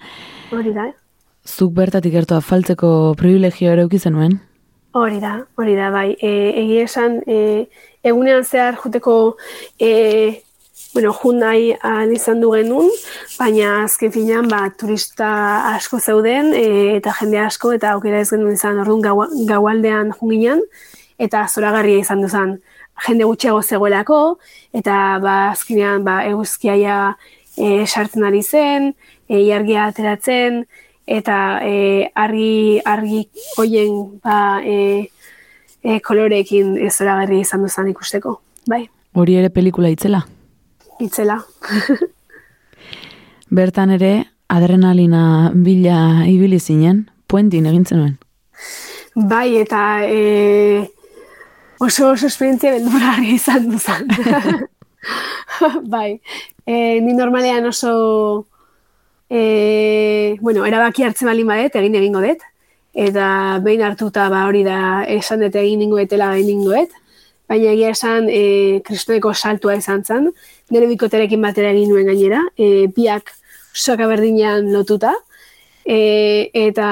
[0.53, 0.91] Hori da,
[1.49, 4.39] zuk bertatik gertua faltzeko privilegio ere ukizen nuen.
[4.93, 6.11] Hori da, hori da, bai.
[6.21, 7.69] E, egia esan, e,
[8.05, 9.39] egunean zehar juteko
[9.81, 10.43] e,
[10.93, 12.91] bueno, jun nahi ahal izan du genuen,
[13.39, 15.31] baina azken finean, ba, turista
[15.73, 19.17] asko zeuden, e, eta jende asko, eta aukera ez genuen izan, orduan gau,
[19.49, 20.61] gaualdean junginan,
[21.17, 22.59] eta zoragarria izan duzan
[23.07, 24.21] jende gutxiago zegoelako,
[24.73, 26.99] eta ba, azkenean ba, eguzkiaia
[27.57, 28.93] e, sartzen ari zen,
[29.29, 30.63] e, iargia ateratzen,
[31.07, 31.37] eta
[31.67, 33.27] e, argi, argi
[33.59, 35.09] hoien ba, e,
[35.83, 38.39] e, koloreekin ez zoragarria izan duzan ikusteko.
[38.71, 40.23] Bai, Hori ere pelikula itzela.
[41.01, 41.37] itzela.
[43.57, 44.13] Bertan ere,
[44.49, 48.15] adrenalina bila ibili zinen, puentin egin zenuen.
[49.15, 50.89] Bai, eta e,
[51.83, 54.07] oso oso esperientzia beldurgarri izan duzan.
[55.95, 56.21] bai,
[56.67, 58.47] e, ni normalean oso,
[59.29, 62.47] e, bueno, erabaki hartzen balin badet, egin egingo dut,
[62.95, 63.27] eta
[63.65, 64.79] behin hartuta ba hori da
[65.09, 66.95] esan dut egin ningo etela egin ningo dut,
[67.51, 70.31] baina egia esan e, kristoneko saltua izan zen,
[70.71, 73.35] nire bikoterekin batera egin nuen gainera, e, biak
[73.75, 75.17] soka berdinean lotuta,
[75.85, 76.89] e, eta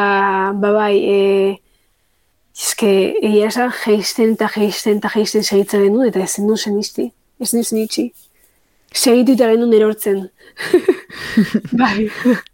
[0.59, 1.19] ba bai, e,
[2.61, 2.91] eske
[3.25, 7.09] egia esan geisten eta geisten eta geisten segitzen genuen, eta ezin du zenizti,
[7.41, 8.11] ez du zenitzi.
[8.91, 10.27] Segitu eta genuen erortzen.
[11.81, 12.09] bai.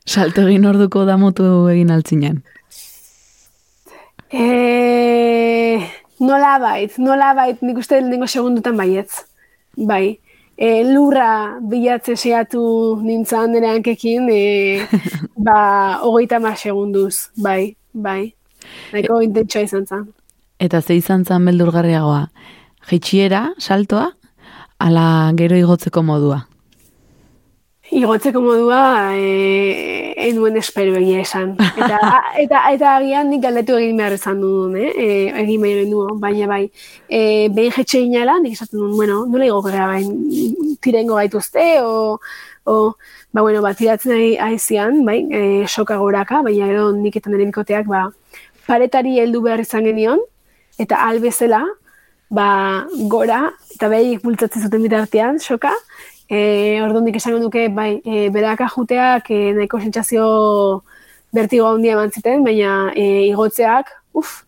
[0.07, 2.43] Salto egin orduko damutu egin altzinen.
[4.31, 5.81] E,
[6.21, 9.25] nola bait, nola bait, nik uste lehenengo segundutan baietz.
[9.91, 10.19] Bai.
[10.57, 12.63] E, lurra bilatze seiatu
[13.03, 15.05] nintzen nire hankekin, e,
[15.47, 15.59] ba,
[16.05, 18.37] hogeita mar segunduz, bai, bai.
[18.93, 20.07] Nahiko intentsua izan zen.
[20.59, 22.27] Eta ze izan zan beldurgarriagoa,
[22.91, 24.11] jeitsiera, saltoa,
[24.79, 25.07] ala
[25.37, 26.47] gero igotzeko modua.
[27.87, 31.53] Igotzeko modua e, enuen espero egia esan.
[31.77, 32.01] Eta,
[32.43, 34.91] eta, eta agian nik galdetu egin behar izan duen, eh?
[34.91, 35.07] e,
[35.45, 36.65] egin behar nuen, baina bai.
[37.07, 40.11] E, behin jetxe inala, nik esaten duen, bueno, nola igo gara, bain,
[40.83, 42.19] tirengo gaituzte, o,
[42.67, 42.77] o
[43.31, 47.47] ba, bueno, ba, tiratzen ari aizian, bai, e, soka goraka, baina gero nik eta nire
[47.53, 48.09] bikoteak, ba,
[48.67, 50.21] paretari heldu behar izan genion,
[50.79, 51.63] eta albezela,
[52.29, 52.49] ba,
[53.11, 55.73] gora, eta behik bultzatzen zuten bitartean, soka,
[56.27, 60.25] E, orduan nik esango duke, bai, e, beraka juteak e, nahiko sentsazio
[61.37, 64.41] bertigo handia eman ziten, baina e, igotzeak, uf,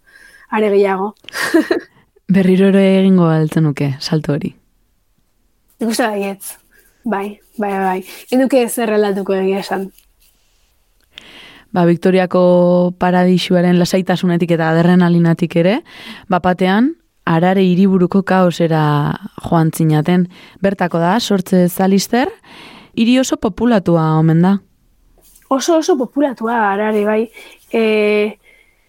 [0.50, 1.12] are gehiago.
[2.34, 4.50] Berriro ere egingo altzen nuke, salto hori.
[5.78, 6.56] Nik uste baietz.
[7.08, 8.00] Bai, bai, bai.
[8.34, 9.86] Enduke ez errelatuko egia esan.
[11.72, 15.74] Ba, Victoriako paradisuaren lasaitasunetik eta adrenalinatik ere,
[16.32, 16.94] bapatean,
[17.28, 18.82] arare hiriburuko kaosera
[19.44, 20.26] joan zinaten.
[20.64, 22.32] Bertako da, sortze zalister,
[22.96, 24.56] hiri oso populatua omen da.
[25.52, 27.22] Oso oso populatua arare, bai.
[27.72, 27.82] E,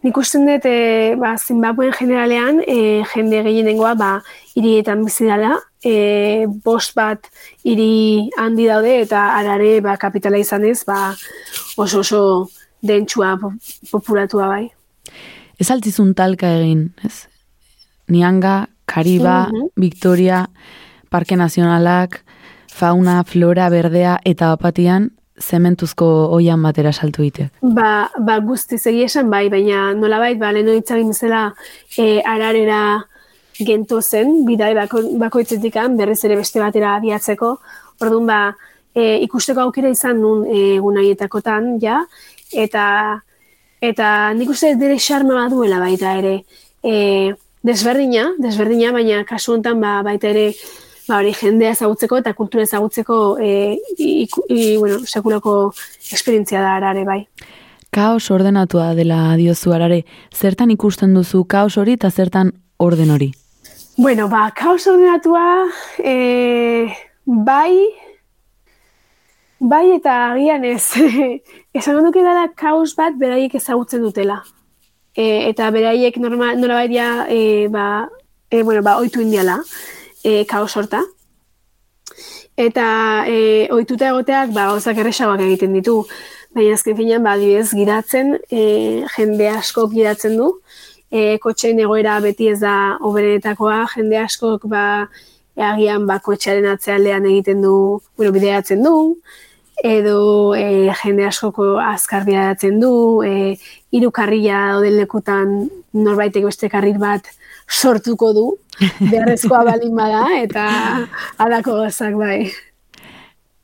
[0.04, 4.12] nik usten dut, e, ba, Zimbabuen generalean, e, jende gehienengoa, ba,
[4.56, 7.28] hirietan bizi dela, e, bost bat
[7.68, 11.12] hiri handi daude, eta arare, ba, kapitala izanez, ba,
[11.76, 12.24] oso oso
[12.82, 13.54] dentsua po-
[13.92, 14.70] populatua, bai.
[15.60, 17.28] Ez altzizun talka egin, ez?
[18.08, 19.68] Nianga, Kariba, Mhm.
[19.76, 20.50] Victoria,
[21.10, 22.24] Parke Nazionalak,
[22.74, 26.06] fauna, flora, berdea eta bapatian zementuzko
[26.36, 27.52] oian batera saltu ditek.
[27.62, 31.54] Ba, ba guztiz egia esan bai, baina nolabait, ba, leheno hitzagin bezala
[31.98, 33.06] e, ararera
[33.60, 37.60] gento zen, bidai bako, bakoitzetikan, berriz ere beste batera abiatzeko.
[38.02, 38.56] Orduan, ba,
[38.96, 42.02] e, ikusteko aukera izan nun e, egun haietakotan, ja,
[42.54, 43.24] eta
[43.82, 46.44] eta nik uste dire xarma baduela baita ere.
[46.84, 47.34] E,
[47.64, 50.54] desberdina, desberdina, baina kasu honetan ba, baita ere
[51.08, 55.74] ba, hori jendea ezagutzeko eta kultura ezagutzeko e, iku- i, bueno, sekulako
[56.12, 57.24] esperientzia da arare, bai.
[57.90, 60.04] Kaos ordenatua dela diozu arare,
[60.36, 63.32] zertan ikusten duzu kaos hori eta zertan orden hori?
[63.98, 65.66] Bueno, ba, kaos ordenatua,
[65.98, 66.94] e,
[67.26, 67.90] bai,
[69.60, 70.94] bai eta agian ez,
[71.78, 74.42] esan duke dela kaos bat beraiek ezagutzen dutela.
[75.16, 78.08] E, eta beraiek norma, nolabait ja, e, ba,
[78.50, 79.60] e, bueno, ba, oitu indiala,
[80.24, 81.04] e, kaos horta.
[82.60, 82.86] Eta
[83.28, 86.02] e, ohituta egoteak, ba, gauzak erresagoak egiten ditu.
[86.56, 88.62] Baina azken finean, ba, adibidez, gidatzen, e,
[89.16, 90.54] jende asko gidatzen du,
[91.12, 94.86] e, kotxeen egoera beti ez da oberenetakoa, jende askok ba,
[95.70, 97.76] agian ba, kotxearen atzealdean egiten du,
[98.18, 98.96] bueno, bideatzen du,
[99.84, 102.92] edo e, jende askoko azkar bideatzen du,
[103.24, 103.56] e,
[103.92, 105.54] hiru karrila dauden lekutan
[105.94, 107.28] norbaitek beste karril bat
[107.70, 108.46] sortuko du,
[109.12, 110.66] beharrezkoa balin bada, eta
[111.38, 112.50] alako gozak bai.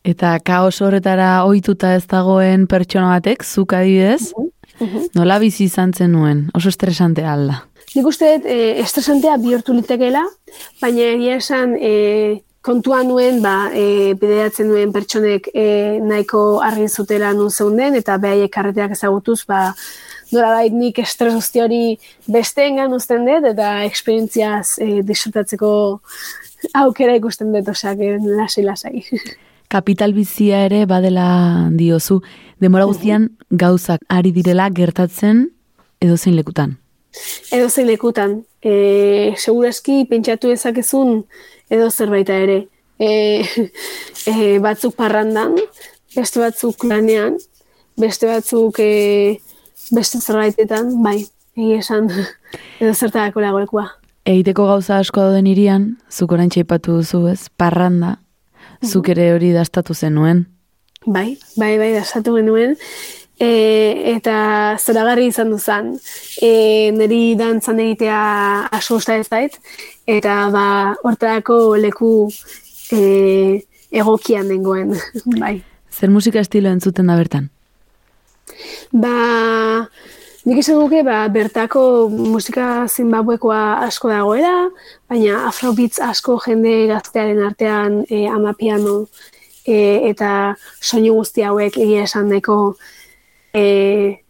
[0.05, 4.33] Eta kaos horretara ohituta ez dagoen pertsona batek, zuk adibidez,
[5.17, 7.63] nola bizi izan zenuen, oso estresante alda.
[7.95, 10.21] Nik uste dut, e, estresantea bihurtu litekeela,
[10.81, 11.93] baina egia esan e,
[12.65, 15.65] kontuan nuen, ba, e, bideratzen nuen pertsonek e,
[16.01, 19.67] nahiko argi zutela nun zeunden, eta behaiek karreteak ezagutuz, ba,
[20.33, 21.81] nolabait nik estres guzti hori
[22.31, 25.71] besteengan uzten dut, eta eksperientziaz e, disfrutatzeko
[26.81, 29.03] aukera ikusten dut, osak, lasai-lasai.
[29.75, 31.27] Kapital bizia ere badela
[31.73, 32.19] diozu.
[32.61, 35.47] Demora guztian gauzak ari direla gertatzen
[36.01, 36.77] edo zein lekutan.
[37.51, 38.43] edo zein lekutan.
[38.61, 41.23] E, segurazki pentsatu ezakezun
[41.69, 42.65] edo zerbaita ere.
[42.99, 43.43] E,
[44.31, 45.57] e, batzuk parrandan,
[46.15, 47.37] beste batzuk lanean,
[47.99, 49.39] beste batzuk e,
[49.95, 51.19] beste zerbaitetan, bai,
[51.57, 52.09] egia esan
[52.81, 53.87] edo zertarako lagoekua.
[54.25, 58.15] Egiteko gauza asko dauden irian, zuk orain txaipatu duzu ez, parranda,
[58.81, 60.47] zuk ere hori dastatu zenuen.
[61.05, 62.73] Bai, bai, bai, dasatu genuen.
[63.39, 65.93] E, eta zoragarri izan duzan.
[66.41, 68.19] E, niri dantzan egitea
[68.71, 69.59] asko ez dait.
[70.07, 70.67] Eta ba,
[71.03, 72.29] hortarako leku
[72.91, 73.61] e,
[73.91, 74.95] egokian nengoen.
[75.41, 75.59] bai.
[75.91, 77.49] Zer musika estilo entzuten da bertan?
[78.91, 79.85] Ba,
[80.45, 84.69] nik esan duke, ba, bertako musika zimbabwekoa asko dagoela,
[85.09, 89.05] baina afrobeats asko jende gaztearen artean e, amapiano
[89.65, 89.77] e,
[90.11, 92.75] eta soinu guzti hauek egia esan nahiko
[93.55, 94.21] e,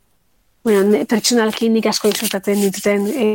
[0.63, 3.27] bueno, pertsonalki nik asko disfrutatzen dituten e,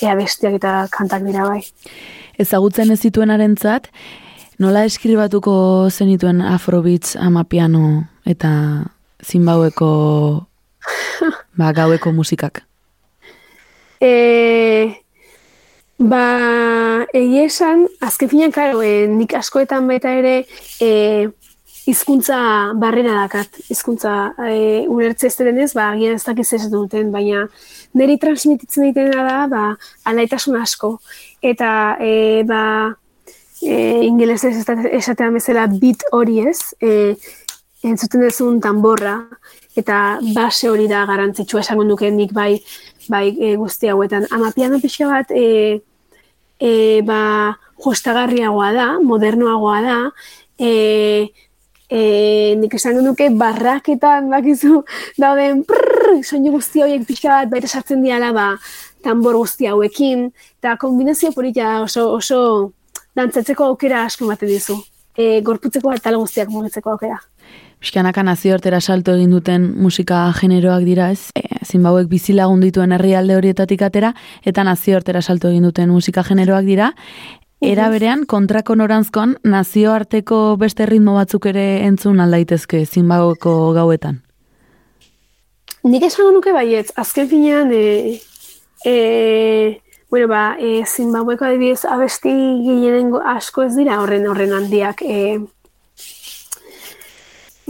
[0.00, 1.60] ea bestiak eta kantak dira bai.
[2.40, 3.90] Ezagutzen ez zituenarentzat,
[4.62, 5.52] nola eskribatuko
[5.90, 8.52] zenituen afrobeats amapiano eta
[9.24, 9.90] zimbaueko
[11.58, 12.62] ba, gaueko musikak?
[14.00, 14.12] E,
[15.98, 16.24] ba,
[17.12, 20.34] egia esan, azken finean, karo, e, nik askoetan baita ere
[20.80, 21.28] e,
[21.88, 22.38] hizkuntza
[22.76, 24.14] barrera dakat, hizkuntza
[24.44, 27.46] e, ulertze ez denez, ba, agian ez dakiz ez duten, baina
[27.96, 29.62] niri transmititzen ditena da, ba,
[30.10, 30.96] alaitasun asko.
[31.42, 32.62] Eta, e, ba,
[33.62, 37.16] e, ingelesez esate- esatean bezala beat hori ez, e,
[37.82, 39.16] entzuten duzun tamborra,
[39.76, 42.58] eta base hori da garantzitsua esango nuke nik bai,
[43.08, 44.26] bai e, guzti hauetan.
[44.30, 45.80] Ama piano pixka bat, e,
[46.60, 50.00] e, ba, jostagarriagoa da, modernoagoa da,
[50.60, 51.30] e,
[51.90, 54.82] e, nik esango nuke barraketan bakizu
[55.20, 58.50] dauden prrrr, soinu guzti horiek pixka bat baita sartzen diala ba,
[59.04, 60.28] tambor guzti hauekin,
[60.60, 62.40] eta kombinazio polita oso, oso
[63.16, 64.78] dantzatzeko aukera asko ematen dizu.
[65.18, 67.18] E, gorputzeko atal guztiak mugitzeko aukera.
[67.80, 73.82] Pixkanaka nazioartera salto egin duten musika generoak dira ez, e, Zimbabwek bizilagun dituen herrialde horietatik
[73.82, 74.12] atera,
[74.44, 76.90] eta nazioartera salto egin duten musika generoak dira,
[77.60, 84.22] Era berean, kontrako norantzkoan, nazioarteko beste ritmo batzuk ere entzun aldaitezke Zimbabweko gauetan.
[85.84, 88.16] Nik esango nuke baietz, azken finean, e,
[88.88, 92.32] e, bueno, ba, e, Zimbabweko adibidez abesti
[92.64, 95.04] gehienengo asko ez dira horren horren handiak.
[95.04, 95.38] E,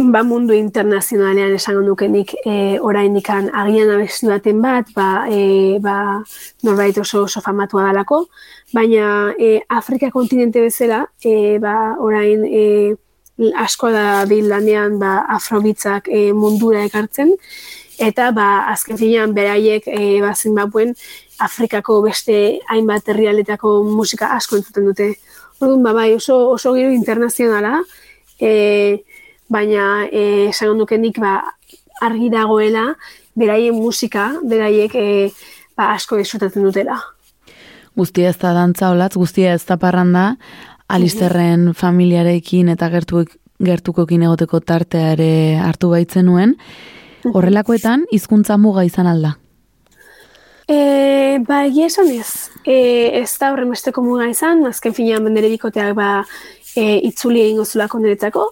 [0.08, 6.22] ba, mundu internazionalean esango nuke nik e, oraindikan agian abesti baten bat, ba, e, ba,
[6.64, 8.24] norbait oso oso famatua dalako,
[8.72, 12.64] baina e, Afrika kontinente bezala, e, ba, orain e,
[13.60, 17.34] asko da bil lanean ba, afrobitzak e, mundura ekartzen,
[18.00, 20.94] eta ba, azken finean beraiek e, ba, Zimbabuen
[21.40, 25.12] Afrikako beste hainbat herrialetako musika asko entzuten dute.
[25.60, 27.82] Orduan, ba, bai, oso, oso giro internazionala,
[28.40, 29.04] e,
[29.50, 31.40] baina e, esango nuke nik ba,
[32.00, 32.94] argi dagoela
[33.36, 35.08] beraien musika, beraiek e,
[35.76, 36.98] ba, asko disfrutatzen dutela.
[37.98, 40.36] Guztia ez da dantza olatz, guztia ez da parranda,
[40.90, 45.30] Alisterren familiarekin eta gertuek, gertukokin egoteko tartea ere
[45.62, 46.56] hartu baitzen nuen.
[47.30, 49.36] Horrelakoetan, hizkuntza muga izan alda.
[50.70, 52.48] E, ba, egia esan ez.
[52.64, 52.76] E,
[53.20, 56.10] ez da horren besteko muga izan, azken finean nire bikoteak ba,
[56.74, 58.46] e, itzuli egingo zulako niretzako,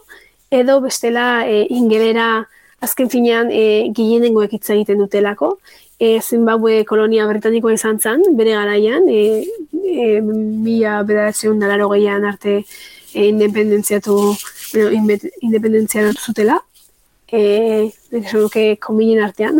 [0.50, 2.48] edo bestela e, ingelera
[2.80, 5.56] azken finean e, gehienengoek hitz egiten dutelako.
[5.98, 9.44] E, Zimbabue kolonia britanikoa izan zen, bere garaian, e,
[9.74, 14.16] e, mila bederatzen dalaro gehian arte e, independentziatu,
[14.72, 16.60] bueno, independentziatu zutela.
[17.28, 17.90] E,
[18.32, 19.58] duke kombinen artean.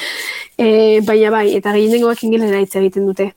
[0.56, 3.32] e, baina bai, eta gehienengoak ingelera hitz egiten dute.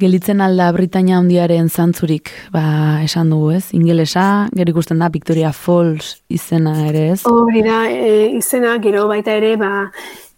[0.00, 2.62] Gelitzen alda Britania handiaren zantzurik, ba,
[3.04, 7.18] esan dugu ez, ingelesa, gero ikusten da Victoria Falls izena ere ez.
[7.28, 9.90] Hori da, e, izena, gero baita ere, ba,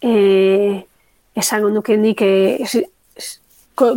[0.03, 0.83] e,
[1.39, 2.83] esango nuke nik, e,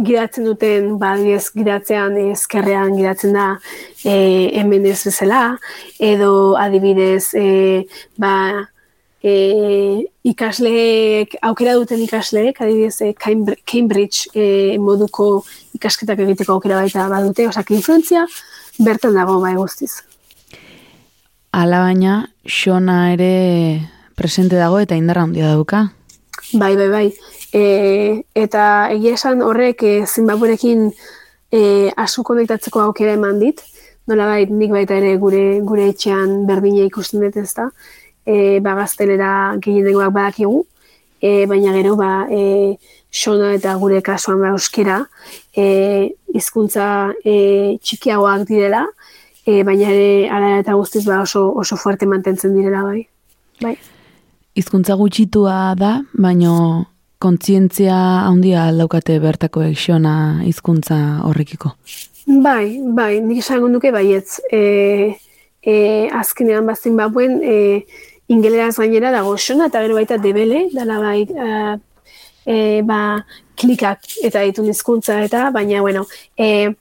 [0.06, 3.48] gidatzen duten, ba, adibidez, gidatzean, ezkerrean gidatzen da,
[4.04, 4.14] e,
[4.60, 5.42] hemen ez bezala,
[5.98, 6.30] edo
[6.62, 7.48] adibidez, e,
[8.22, 8.36] ba,
[9.22, 15.44] e, ikasleek, aukera duten ikasleek, adibidez, e, Cambr- Cambridge e, moduko
[15.76, 18.26] ikasketak egiteko aukera baita badute, osea, influentzia
[18.78, 20.02] bertan dago bai guztiz.
[21.56, 25.86] Ala baina, xona ere presente dago eta indarra handia dauka.
[26.52, 27.06] Bai, bai, bai.
[27.52, 30.90] E, eta egia esan horrek e, Zimbabwerekin
[31.50, 31.60] e,
[31.96, 33.62] asko konektatzeko aukera eman dit.
[34.06, 37.70] Nola bai, nik baita ere gure gure etxean berdina ikusten dut ez da.
[38.26, 40.64] E, ba, gaztelera gehienengoak badakigu.
[41.22, 42.76] E, baina gero, ba, e,
[43.10, 45.00] xona eta gure kasuan ba, euskera,
[45.56, 46.86] e, hizkuntza
[47.24, 48.84] e, txikiagoak direla,
[49.46, 53.06] e, baina ere ala eta guztiz ba, oso, oso fuerte mantentzen direla bai.
[53.62, 53.76] Bai.
[54.56, 56.56] Hizkuntza gutxitua da, baino
[57.22, 57.96] kontzientzia
[58.28, 60.98] handia daukate bertako xona hizkuntza
[61.28, 61.72] horrekiko.
[62.26, 64.40] Bai, bai, nik esango nuke baietz.
[64.52, 65.14] E,
[65.62, 65.74] e,
[66.12, 67.86] azkenean bazin babuen, e,
[68.28, 71.76] ingeleraz gainera dago xona eta gero baita debele, dala bai, a,
[72.46, 73.00] e, ba,
[73.56, 76.06] klikak eta ditun hizkuntza eta, baina, bueno,
[76.36, 76.74] e,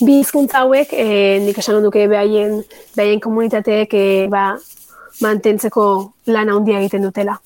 [0.00, 2.60] bi hizkuntza hauek, e, nik esango nuke behaien,
[2.96, 4.50] behaien komunitateek, e, ba,
[5.22, 5.86] mantentzeko
[6.32, 7.38] lan handia egiten dutela.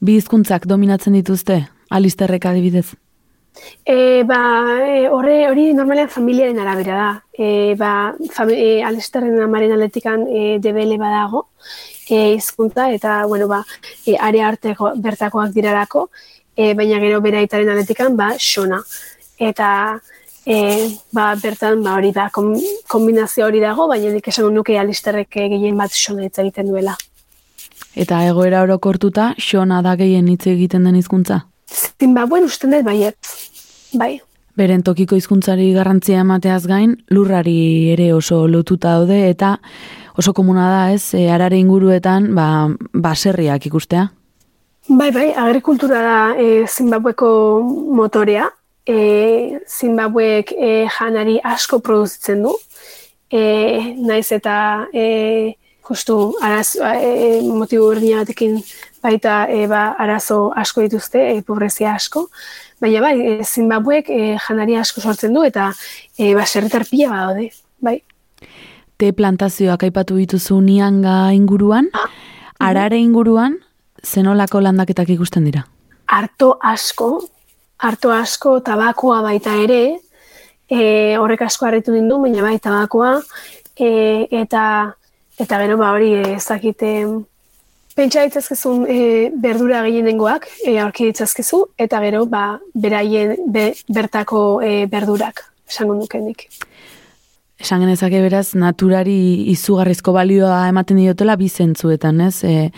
[0.00, 2.88] Bi hizkuntzak dominatzen dituzte, alisterrek adibidez.
[3.84, 4.38] E, ba,
[4.84, 7.10] e, horre, hori normalean familiaren arabera da.
[7.32, 11.46] E, ba, fami, e, Alisterren amaren aletikan e, debele badago,
[12.08, 13.62] e, hizkuntza eta, bueno, ba,
[14.06, 16.08] e, area arteko bertakoak dirarako,
[16.56, 18.80] e, baina gero bere aitaren aletikan, ba, xona.
[19.38, 19.68] Eta,
[20.46, 20.58] e,
[21.12, 22.54] ba, bertan, ba, hori da, kom,
[22.88, 26.96] kombinazio hori dago, baina nik esango nuke Alisterrek gehien bat xona hitz egiten duela.
[27.96, 31.42] Eta egoera orokortuta, xona da gehien hitz egiten den hizkuntza.
[32.00, 33.16] Zimbabuen usten dut baiet.
[33.96, 34.18] Bai.
[34.56, 39.56] Beren tokiko hizkuntzari garrantzia emateaz gain, lurrari ere oso lotuta daude eta
[40.16, 44.08] oso komuna da, ez, e, arare inguruetan, ba, baserriak ikustea.
[44.88, 47.28] Bai, bai, agrikultura da e, Zimbabweko
[47.94, 48.48] motorea.
[48.86, 52.54] E, Zimbabwek e, janari asko produzitzen du.
[53.28, 55.56] E, naiz eta e,
[55.88, 58.60] justu araz, e, motibo berdinagatekin
[59.02, 62.28] baita e, ba, arazo asko dituzte, e, pobrezia asko.
[62.80, 65.72] Baina bai, e, Zimbabwek e, janari asko sortzen du eta
[66.16, 67.50] e, baserritar pila badaude,
[67.82, 68.00] bai.
[68.96, 71.90] Te plantazioak aipatu dituzu nianga inguruan,
[72.58, 73.58] arare inguruan,
[74.00, 75.66] zenolako landaketak ikusten dira?
[76.16, 77.10] Arto asko,
[77.84, 79.80] arto asko, tabakoa baita ere,
[80.70, 80.80] e,
[81.20, 83.18] horrek asko harritu dindu, baina bai tabakoa,
[83.76, 83.90] e,
[84.30, 84.62] eta
[85.36, 86.92] eta gero ba hori ez dakite
[87.96, 89.00] pentsa ditzazkezun e,
[89.44, 96.48] berdura gehienengoak e, aurki ditzazkezu, eta gero ba beraien be, bertako e, berdurak, esango nukenik.
[97.60, 102.44] Esan genezake beraz, naturari izugarrizko balioa ematen diotela bi zentzuetan, ez?
[102.44, 102.70] E,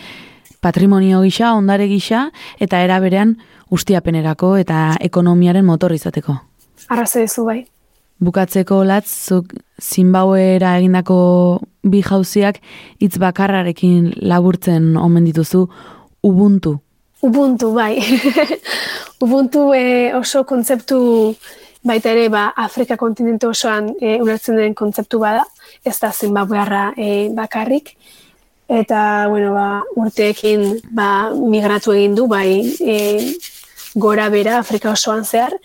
[0.63, 3.35] patrimonio gisa, ondare gisa, eta era berean
[3.75, 6.37] ustiapenerako eta ekonomiaren motor izateko.
[6.89, 7.63] Arraze zu bai.
[8.19, 11.19] Bukatzeko latz, zuk Zimbabwera egindako
[11.83, 12.59] bi jauziak
[12.99, 15.67] hitz bakarrarekin laburtzen omen dituzu
[16.23, 16.79] Ubuntu.
[17.23, 17.99] Ubuntu, bai.
[19.23, 20.99] Ubuntu e, oso kontzeptu
[21.83, 25.45] baita ere ba, Afrika kontinente osoan e, ulertzen den kontzeptu bada,
[25.85, 27.95] ez da Zimbabwearra e, bakarrik.
[28.69, 32.97] Eta, bueno, ba, urteekin ba, migratu egin du, bai, e,
[33.95, 35.55] gora bera Afrika osoan zehar.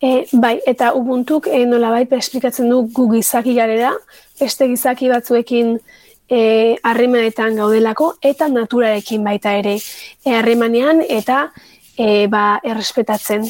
[0.00, 3.92] E, bai, eta Ubuntuk e, nola bai esplikatzen du gu gizaki garela,
[4.40, 5.74] beste gizaki batzuekin
[6.30, 11.50] e, harremanetan gaudelako, eta naturarekin baita ere e, harremanean eta
[11.98, 13.44] e, ba, errespetatzen.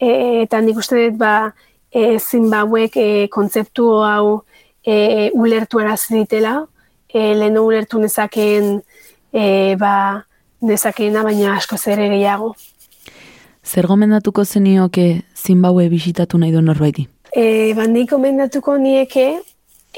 [0.00, 1.52] E, eta nik uste dut ba,
[1.92, 4.42] e, Zimbabwek e, kontzeptu hau
[4.84, 5.78] e, ulertu
[6.10, 6.66] ditela,
[7.08, 8.82] e, lehenu ulertu nezakeen
[9.32, 10.24] e, ba,
[10.60, 12.54] nezakeena, baina asko ere gehiago.
[13.64, 17.08] Zer gomendatuko zenioke Zimbabwe bisitatu nahi du norbaiti?
[17.32, 19.40] E, ba, nik gomendatuko nieke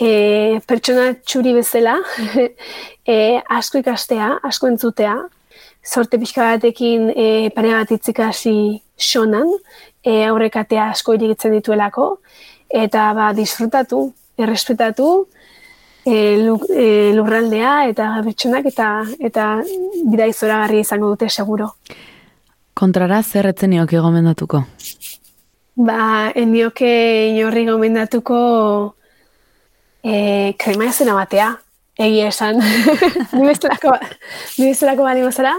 [0.01, 1.97] e, pertsona txuri bezala
[3.15, 5.17] e, asko ikastea, asko entzutea,
[5.83, 8.57] sorte pixka batekin e, pare bat itzikasi
[8.97, 9.49] xonan,
[10.05, 12.19] e, aurrekatea asko irigitzen dituelako,
[12.71, 15.27] eta ba, disfrutatu, errespetatu,
[16.07, 16.15] e,
[16.71, 19.47] e, lurraldea eta pertsonak eta eta
[20.07, 21.73] bidai zoragarri izango dute seguro.
[22.77, 24.63] Kontrara zer etzen nioke gomendatuko?
[25.77, 26.91] Ba, enioke
[27.33, 28.39] inorri gomendatuko
[30.05, 31.51] e, krema ezena batea,
[31.99, 32.61] egia esan.
[33.37, 35.55] ni bestelako bali mazara,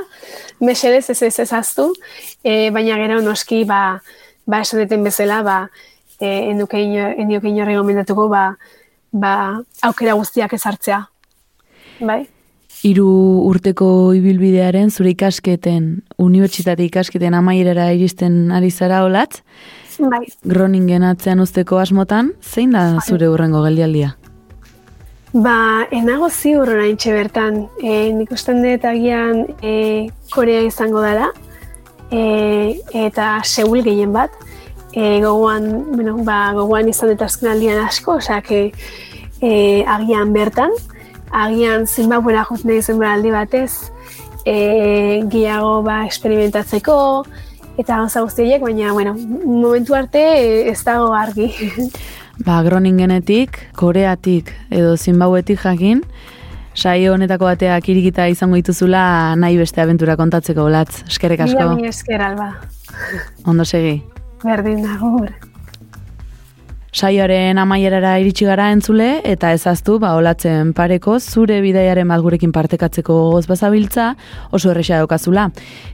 [0.59, 1.91] mesedez ez ez ezaztu,
[2.43, 3.99] e, baina gero noski, ba,
[4.45, 5.59] ba esan deten bezala, ba,
[6.19, 8.47] e, enioke inorri gomendatuko, ba,
[9.11, 9.35] ba,
[9.83, 11.03] aukera guztiak ezartzea.
[11.99, 12.25] Bai?
[12.85, 13.09] Hiru
[13.49, 19.41] urteko ibilbidearen zure ikasketen, unibertsitate ikasketen amaierara iristen ari zara olatz,
[19.97, 24.13] Bai, Groningen atzean usteko asmotan, zein da zure urrengo geldialdia?
[25.43, 27.67] Ba, enago ziur orain bertan.
[27.81, 31.31] E, nik usten dut agian e, Korea izango dela,
[32.11, 34.31] e, eta Seul gehien bat.
[34.93, 38.41] E, gogoan, bueno, ba, gogoan izan dut azken aldian asko, osea,
[39.41, 40.71] e, agian bertan,
[41.31, 43.91] agian Zimbabwera jut nahi zen aldi batez,
[44.45, 47.25] e, gehiago ba, experimentatzeko,
[47.77, 49.13] eta gauza guztiek, baina, bueno,
[49.45, 51.51] momentu arte e, ez dago argi.
[52.45, 56.03] Ba, Groningenetik, Koreatik edo Zimbabwetik jakin,
[56.77, 61.01] saio honetako bateak irikita izango dituzula nahi beste abentura kontatzeko latz.
[61.07, 61.73] Eskerrik asko.
[61.75, 62.51] mila esker, alba.
[63.45, 64.03] Ondo segi.
[64.43, 65.17] Berdin dago,
[66.97, 73.13] Saioaren amaierara iritsi gara entzule eta ezaztu ba olatzen pareko zure bidaiaren bat gurekin partekatzeko
[73.27, 74.07] gogoz bazabiltza
[74.49, 75.43] oso erresa daukazula.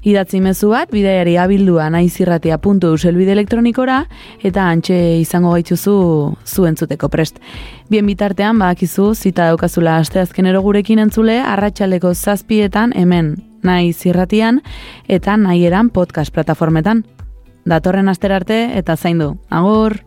[0.07, 3.97] Idatzi mezu bat bidaiari abildua naizirratia.eus helbide elektronikora
[4.47, 5.97] eta antxe izango gaituzu
[6.45, 7.43] zu entzuteko prest.
[7.91, 14.63] Bien bitartean badakizu zita daukazula asteazkenero gurekin entzule arratsaleko zazpietan hemen naiz irratian
[15.09, 17.03] eta nahieran podcast plataformetan.
[17.67, 19.33] Datorren astera arte eta zaindu.
[19.49, 19.99] Agur!